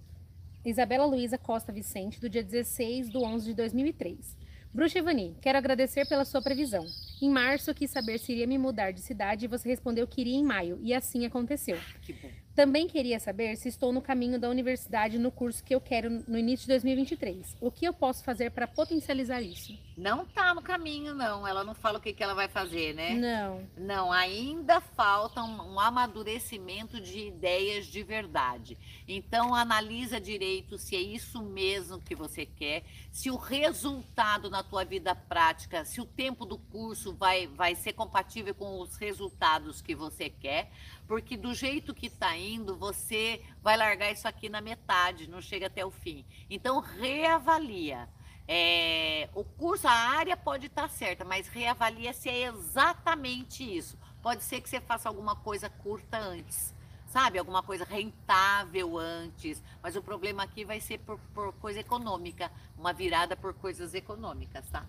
Isabela 0.66 1.06
Luiza 1.06 1.38
Costa 1.38 1.72
Vicente, 1.72 2.20
do 2.20 2.28
dia 2.28 2.44
16 2.44 3.12
de 3.12 3.18
11 3.18 3.46
de 3.46 3.54
2003. 3.54 4.36
Bruxa 4.74 4.98
Ivani, 4.98 5.38
quero 5.40 5.60
agradecer 5.60 6.08
pela 6.08 6.26
sua 6.26 6.42
previsão. 6.42 6.84
Em 7.24 7.30
março, 7.30 7.74
quis 7.74 7.90
saber 7.90 8.20
se 8.20 8.34
iria 8.34 8.46
me 8.46 8.58
mudar 8.58 8.92
de 8.92 9.00
cidade 9.00 9.46
e 9.46 9.48
você 9.48 9.70
respondeu 9.70 10.06
que 10.06 10.20
iria 10.20 10.36
em 10.36 10.44
maio, 10.44 10.78
e 10.82 10.94
assim 10.94 11.26
aconteceu. 11.26 11.80
Que 12.02 12.12
bom. 12.12 12.30
Também 12.56 12.88
queria 12.88 13.20
saber 13.20 13.56
se 13.56 13.68
estou 13.68 13.92
no 13.92 14.02
caminho 14.02 14.40
da 14.40 14.48
universidade 14.48 15.18
no 15.18 15.32
curso 15.32 15.64
que 15.64 15.74
eu 15.74 15.82
quero 15.82 16.24
no 16.28 16.38
início 16.38 16.68
de 16.68 16.74
2023. 16.74 17.58
O 17.60 17.72
que 17.72 17.86
eu 17.86 17.94
posso 17.94 18.24
fazer 18.24 18.52
para 18.52 18.68
potencializar 18.68 19.42
isso? 19.42 19.76
Não 19.98 20.24
tá 20.24 20.54
no 20.54 20.62
caminho, 20.62 21.16
não. 21.16 21.48
Ela 21.48 21.64
não 21.64 21.74
fala 21.74 21.98
o 21.98 22.02
que, 22.02 22.14
que 22.14 22.22
ela 22.22 22.36
vai 22.36 22.48
fazer, 22.48 22.94
né? 22.94 23.16
Não. 23.16 23.68
Não, 23.76 24.12
ainda 24.12 24.80
falta 24.80 25.42
um, 25.42 25.74
um 25.74 25.80
amadurecimento 25.80 27.02
de 27.02 27.28
ideias 27.28 27.88
de 27.88 28.04
verdade. 28.04 28.78
Então, 29.08 29.56
analisa 29.56 30.22
direito 30.22 30.78
se 30.78 30.96
é 30.96 31.02
isso 31.02 31.42
mesmo 31.42 32.02
que 32.02 32.16
você 32.16 32.46
quer, 32.46 32.84
se 33.12 33.32
o 33.32 33.36
resultado 33.36 34.50
na 34.50 34.62
tua 34.62 34.84
vida 34.84 35.16
prática, 35.16 35.86
se 35.86 36.00
o 36.00 36.06
tempo 36.06 36.46
do 36.46 36.58
curso 36.58 37.13
vai, 37.14 37.48
vai 37.48 37.76
ser 37.76 37.94
compatível 37.94 38.54
com 38.54 38.80
os 38.80 38.96
resultados 38.98 39.82
que 39.82 39.96
você 39.96 40.30
quer 40.30 40.72
porque 41.08 41.36
do 41.36 41.54
jeito 41.54 41.94
que 41.94 42.08
está 42.08 42.36
indo, 42.36 42.76
você 42.76 43.44
vai 43.62 43.76
largar 43.78 44.12
isso 44.12 44.28
aqui 44.28 44.50
na 44.50 44.62
metade, 44.62 45.30
não 45.30 45.42
chega 45.42 45.68
até 45.68 45.86
o 45.86 45.92
fim. 45.92 46.26
Então, 46.50 46.80
reavalia. 46.80 48.10
É, 48.48 49.30
o 49.34 49.44
curso, 49.44 49.88
a 49.88 49.92
área 49.92 50.36
pode 50.36 50.68
estar 50.68 50.84
tá 50.84 50.90
certa, 50.90 51.24
mas 51.24 51.48
reavalia 51.48 52.14
se 52.14 52.30
é 52.30 52.48
exatamente 52.48 53.64
isso. 53.64 53.98
Pode 54.22 54.44
ser 54.44 54.62
que 54.62 54.70
você 54.70 54.82
faça 54.82 55.08
alguma 55.08 55.36
coisa 55.36 55.70
curta 55.70 56.18
antes, 56.18 56.74
sabe? 57.08 57.38
Alguma 57.38 57.64
coisa 57.64 57.86
rentável 57.86 58.98
antes, 58.98 59.62
mas 59.82 59.96
o 59.96 60.02
problema 60.02 60.44
aqui 60.44 60.66
vai 60.66 60.82
ser 60.82 61.00
por, 61.00 61.20
por 61.34 61.54
coisa 61.54 61.80
econômica, 61.80 62.52
uma 62.78 62.92
virada 62.92 63.36
por 63.36 63.54
coisas 63.54 63.94
econômicas, 63.94 64.68
tá? 64.70 64.86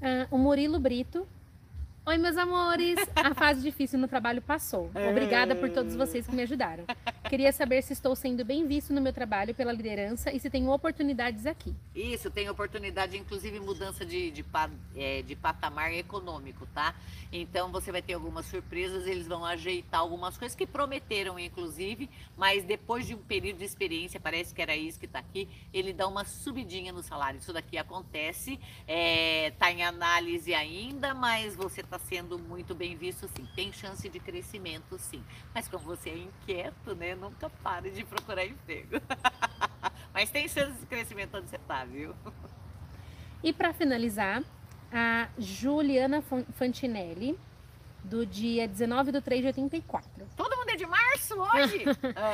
Uh, 0.00 0.26
o 0.30 0.38
Murilo 0.38 0.78
Brito 0.78 1.26
Oi, 2.08 2.16
meus 2.16 2.38
amores! 2.38 2.98
A 3.14 3.34
fase 3.34 3.60
difícil 3.60 3.98
no 3.98 4.08
trabalho 4.08 4.40
passou. 4.40 4.90
Obrigada 5.10 5.54
por 5.54 5.68
todos 5.68 5.94
vocês 5.94 6.26
que 6.26 6.34
me 6.34 6.40
ajudaram. 6.40 6.84
Queria 7.28 7.52
saber 7.52 7.82
se 7.82 7.92
estou 7.92 8.16
sendo 8.16 8.46
bem 8.46 8.66
visto 8.66 8.94
no 8.94 9.00
meu 9.02 9.12
trabalho 9.12 9.54
pela 9.54 9.70
liderança 9.70 10.32
e 10.32 10.40
se 10.40 10.48
tenho 10.48 10.70
oportunidades 10.70 11.44
aqui. 11.44 11.76
Isso, 11.94 12.30
tem 12.30 12.48
oportunidade, 12.48 13.18
inclusive 13.18 13.60
mudança 13.60 14.06
de, 14.06 14.30
de, 14.30 14.42
é, 14.96 15.20
de 15.20 15.36
patamar 15.36 15.92
econômico, 15.92 16.66
tá? 16.72 16.94
Então 17.30 17.70
você 17.70 17.92
vai 17.92 18.00
ter 18.00 18.14
algumas 18.14 18.46
surpresas, 18.46 19.06
eles 19.06 19.26
vão 19.26 19.44
ajeitar 19.44 20.00
algumas 20.00 20.38
coisas 20.38 20.56
que 20.56 20.66
prometeram, 20.66 21.38
inclusive, 21.38 22.08
mas 22.38 22.64
depois 22.64 23.06
de 23.06 23.14
um 23.14 23.18
período 23.18 23.58
de 23.58 23.66
experiência, 23.66 24.18
parece 24.18 24.54
que 24.54 24.62
era 24.62 24.74
isso 24.74 24.98
que 24.98 25.04
está 25.04 25.18
aqui, 25.18 25.46
ele 25.74 25.92
dá 25.92 26.08
uma 26.08 26.24
subidinha 26.24 26.90
no 26.90 27.02
salário. 27.02 27.38
Isso 27.38 27.52
daqui 27.52 27.76
acontece, 27.76 28.52
está 28.52 28.62
é, 28.86 29.50
tá 29.58 29.70
em 29.70 29.84
análise 29.84 30.54
ainda, 30.54 31.12
mas 31.12 31.54
você 31.54 31.82
está 31.82 31.97
sendo 31.98 32.38
muito 32.38 32.74
bem 32.74 32.96
visto, 32.96 33.28
sim. 33.28 33.46
Tem 33.54 33.72
chance 33.72 34.08
de 34.08 34.20
crescimento, 34.20 34.98
sim. 34.98 35.22
Mas 35.54 35.68
como 35.68 35.84
você 35.84 36.10
é 36.10 36.18
inquieto, 36.18 36.94
né? 36.94 37.14
Nunca 37.14 37.50
pare 37.50 37.90
de 37.90 38.04
procurar 38.04 38.44
emprego. 38.44 39.00
Mas 40.12 40.30
tem 40.30 40.48
chance 40.48 40.78
de 40.78 40.86
crescimento 40.86 41.36
onde 41.36 41.48
você 41.48 41.56
está, 41.56 41.84
viu? 41.84 42.14
E 43.42 43.52
para 43.52 43.72
finalizar, 43.72 44.42
a 44.92 45.28
Juliana 45.38 46.22
Fantinelli, 46.54 47.38
do 48.02 48.24
dia 48.24 48.66
19 48.66 49.12
de 49.12 49.20
3 49.20 49.40
de 49.42 49.46
84. 49.48 50.26
Todo 50.36 50.56
mundo 50.56 50.70
é 50.70 50.76
de 50.76 50.86
março 50.86 51.34
hoje? 51.34 51.84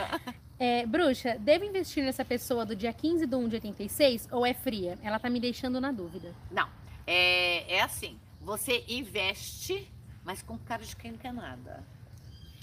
é, 0.59 0.87
bruxa, 0.87 1.37
devo 1.38 1.64
investir 1.64 2.05
nessa 2.05 2.24
pessoa 2.24 2.64
do 2.64 2.77
dia 2.77 2.92
15 2.92 3.27
de 3.27 3.37
1 3.37 3.48
de 3.48 3.57
86 3.57 4.29
ou 4.31 4.46
é 4.46 4.55
fria? 4.55 4.98
Ela 5.03 5.18
tá 5.18 5.29
me 5.29 5.40
deixando 5.40 5.81
na 5.81 5.90
dúvida. 5.90 6.35
Não, 6.50 6.68
é, 7.07 7.77
é 7.77 7.83
assim, 7.83 8.18
você 8.44 8.85
investe, 8.87 9.90
mas 10.22 10.42
com 10.42 10.59
cara 10.59 10.85
de 10.85 10.94
quem 10.94 11.12
não 11.12 11.18
quer 11.18 11.33
nada, 11.33 11.83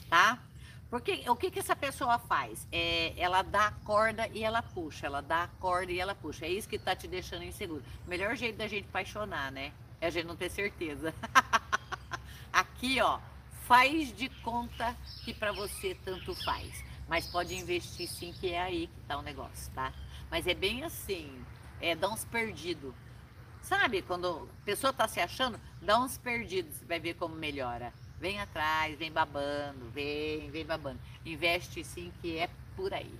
tá? 0.09 0.39
Porque 0.91 1.23
o 1.29 1.35
que, 1.35 1.49
que 1.49 1.59
essa 1.59 1.75
pessoa 1.75 2.19
faz? 2.19 2.67
É, 2.71 3.13
ela 3.17 3.41
dá 3.41 3.67
a 3.67 3.71
corda 3.71 4.27
e 4.27 4.43
ela 4.43 4.61
puxa, 4.61 5.07
ela 5.07 5.21
dá 5.21 5.43
a 5.43 5.47
corda 5.47 5.91
e 5.91 5.99
ela 5.99 6.13
puxa. 6.13 6.45
É 6.45 6.49
isso 6.49 6.67
que 6.67 6.77
tá 6.77 6.93
te 6.93 7.07
deixando 7.07 7.43
inseguro. 7.43 7.81
O 8.05 8.09
melhor 8.09 8.35
jeito 8.35 8.57
da 8.57 8.67
gente 8.67 8.89
apaixonar, 8.89 9.51
né? 9.51 9.71
É 10.01 10.07
a 10.07 10.09
gente 10.09 10.25
não 10.25 10.35
ter 10.35 10.49
certeza. 10.49 11.13
Aqui, 12.51 12.99
ó, 12.99 13.19
faz 13.65 14.13
de 14.15 14.27
conta 14.41 14.93
que 15.23 15.33
para 15.33 15.53
você 15.53 15.95
tanto 16.03 16.35
faz. 16.43 16.83
Mas 17.07 17.25
pode 17.25 17.55
investir 17.55 18.09
sim, 18.09 18.33
que 18.33 18.51
é 18.51 18.61
aí 18.61 18.87
que 18.87 19.01
tá 19.07 19.17
o 19.17 19.21
negócio, 19.21 19.71
tá? 19.73 19.93
Mas 20.29 20.45
é 20.45 20.53
bem 20.53 20.83
assim, 20.83 21.41
é 21.79 21.95
dá 21.95 22.09
uns 22.09 22.25
perdidos. 22.25 22.93
Sabe, 23.61 24.01
quando 24.01 24.49
a 24.61 24.65
pessoa 24.65 24.91
tá 24.91 25.07
se 25.07 25.19
achando, 25.19 25.59
dá 25.81 25.99
uns 25.99 26.17
perdidos, 26.17 26.75
vai 26.87 26.99
ver 26.99 27.13
como 27.13 27.35
melhora. 27.35 27.93
Vem 28.19 28.39
atrás, 28.39 28.97
vem 28.97 29.11
babando, 29.11 29.89
vem, 29.91 30.49
vem 30.51 30.65
babando. 30.65 30.99
Investe 31.25 31.83
sim, 31.83 32.11
que 32.21 32.37
é 32.37 32.49
por 32.75 32.93
aí. 32.93 33.13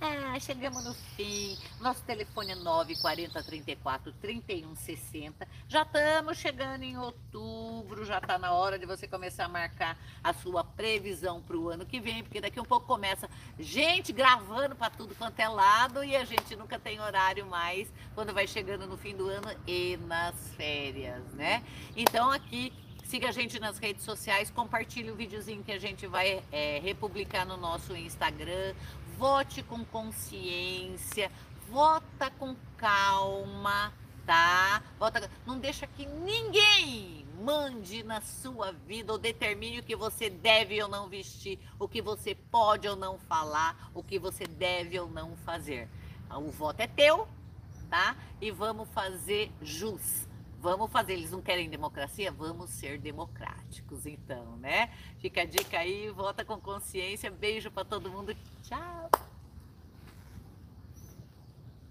Ah, 0.00 0.38
chegamos 0.38 0.84
no 0.84 0.94
fim. 0.94 1.58
Nosso 1.80 2.02
telefone 2.04 2.52
é 2.52 2.54
940 2.54 3.42
34 3.42 4.12
31 4.12 4.76
60. 4.76 5.48
Já 5.66 5.82
estamos 5.82 6.38
chegando 6.38 6.84
em 6.84 6.96
outubro, 6.96 8.04
já 8.04 8.18
está 8.18 8.38
na 8.38 8.52
hora 8.52 8.78
de 8.78 8.86
você 8.86 9.08
começar 9.08 9.46
a 9.46 9.48
marcar 9.48 9.98
a 10.22 10.32
sua 10.32 10.62
previsão 10.62 11.42
para 11.42 11.56
o 11.56 11.68
ano 11.68 11.84
que 11.84 11.98
vem, 11.98 12.22
porque 12.22 12.40
daqui 12.40 12.60
um 12.60 12.64
pouco 12.64 12.86
começa 12.86 13.28
gente 13.58 14.12
gravando 14.12 14.76
para 14.76 14.88
tudo 14.88 15.16
quanto 15.16 15.40
é 15.40 15.48
lado 15.48 16.04
e 16.04 16.14
a 16.14 16.24
gente 16.24 16.54
nunca 16.54 16.78
tem 16.78 17.00
horário 17.00 17.44
mais 17.46 17.92
quando 18.14 18.32
vai 18.32 18.46
chegando 18.46 18.86
no 18.86 18.96
fim 18.96 19.16
do 19.16 19.28
ano 19.28 19.48
e 19.66 19.96
nas 20.06 20.36
férias, 20.54 21.24
né? 21.34 21.64
Então 21.96 22.30
aqui 22.30 22.72
Siga 23.08 23.30
a 23.30 23.32
gente 23.32 23.58
nas 23.58 23.78
redes 23.78 24.04
sociais, 24.04 24.50
compartilhe 24.50 25.10
o 25.10 25.16
videozinho 25.16 25.64
que 25.64 25.72
a 25.72 25.78
gente 25.78 26.06
vai 26.06 26.42
é, 26.52 26.78
republicar 26.80 27.46
no 27.46 27.56
nosso 27.56 27.96
Instagram. 27.96 28.74
Vote 29.18 29.64
com 29.64 29.84
consciência, 29.84 31.28
vota 31.68 32.30
com 32.38 32.54
calma, 32.76 33.92
tá? 34.24 34.80
Vota, 34.96 35.28
não 35.44 35.58
deixa 35.58 35.88
que 35.88 36.06
ninguém 36.06 37.26
mande 37.42 38.04
na 38.04 38.20
sua 38.20 38.70
vida 38.70 39.12
ou 39.12 39.18
determine 39.18 39.80
o 39.80 39.82
que 39.82 39.96
você 39.96 40.30
deve 40.30 40.80
ou 40.80 40.88
não 40.88 41.08
vestir, 41.08 41.58
o 41.80 41.88
que 41.88 42.00
você 42.00 42.36
pode 42.36 42.86
ou 42.86 42.94
não 42.94 43.18
falar, 43.18 43.90
o 43.92 44.04
que 44.04 44.20
você 44.20 44.46
deve 44.46 45.00
ou 45.00 45.08
não 45.08 45.36
fazer. 45.38 45.88
O 46.30 46.52
voto 46.52 46.78
é 46.78 46.86
teu, 46.86 47.26
tá? 47.90 48.16
E 48.40 48.52
vamos 48.52 48.88
fazer 48.90 49.50
jus 49.60 50.27
Vamos 50.60 50.90
fazer, 50.90 51.12
eles 51.12 51.30
não 51.30 51.40
querem 51.40 51.70
democracia? 51.70 52.32
Vamos 52.32 52.70
ser 52.70 52.98
democráticos, 52.98 54.04
então, 54.06 54.56
né? 54.56 54.90
Fica 55.18 55.42
a 55.42 55.44
dica 55.44 55.78
aí, 55.78 56.10
vota 56.10 56.44
com 56.44 56.60
consciência. 56.60 57.30
Beijo 57.30 57.70
para 57.70 57.84
todo 57.84 58.10
mundo. 58.10 58.36
Tchau. 58.64 59.08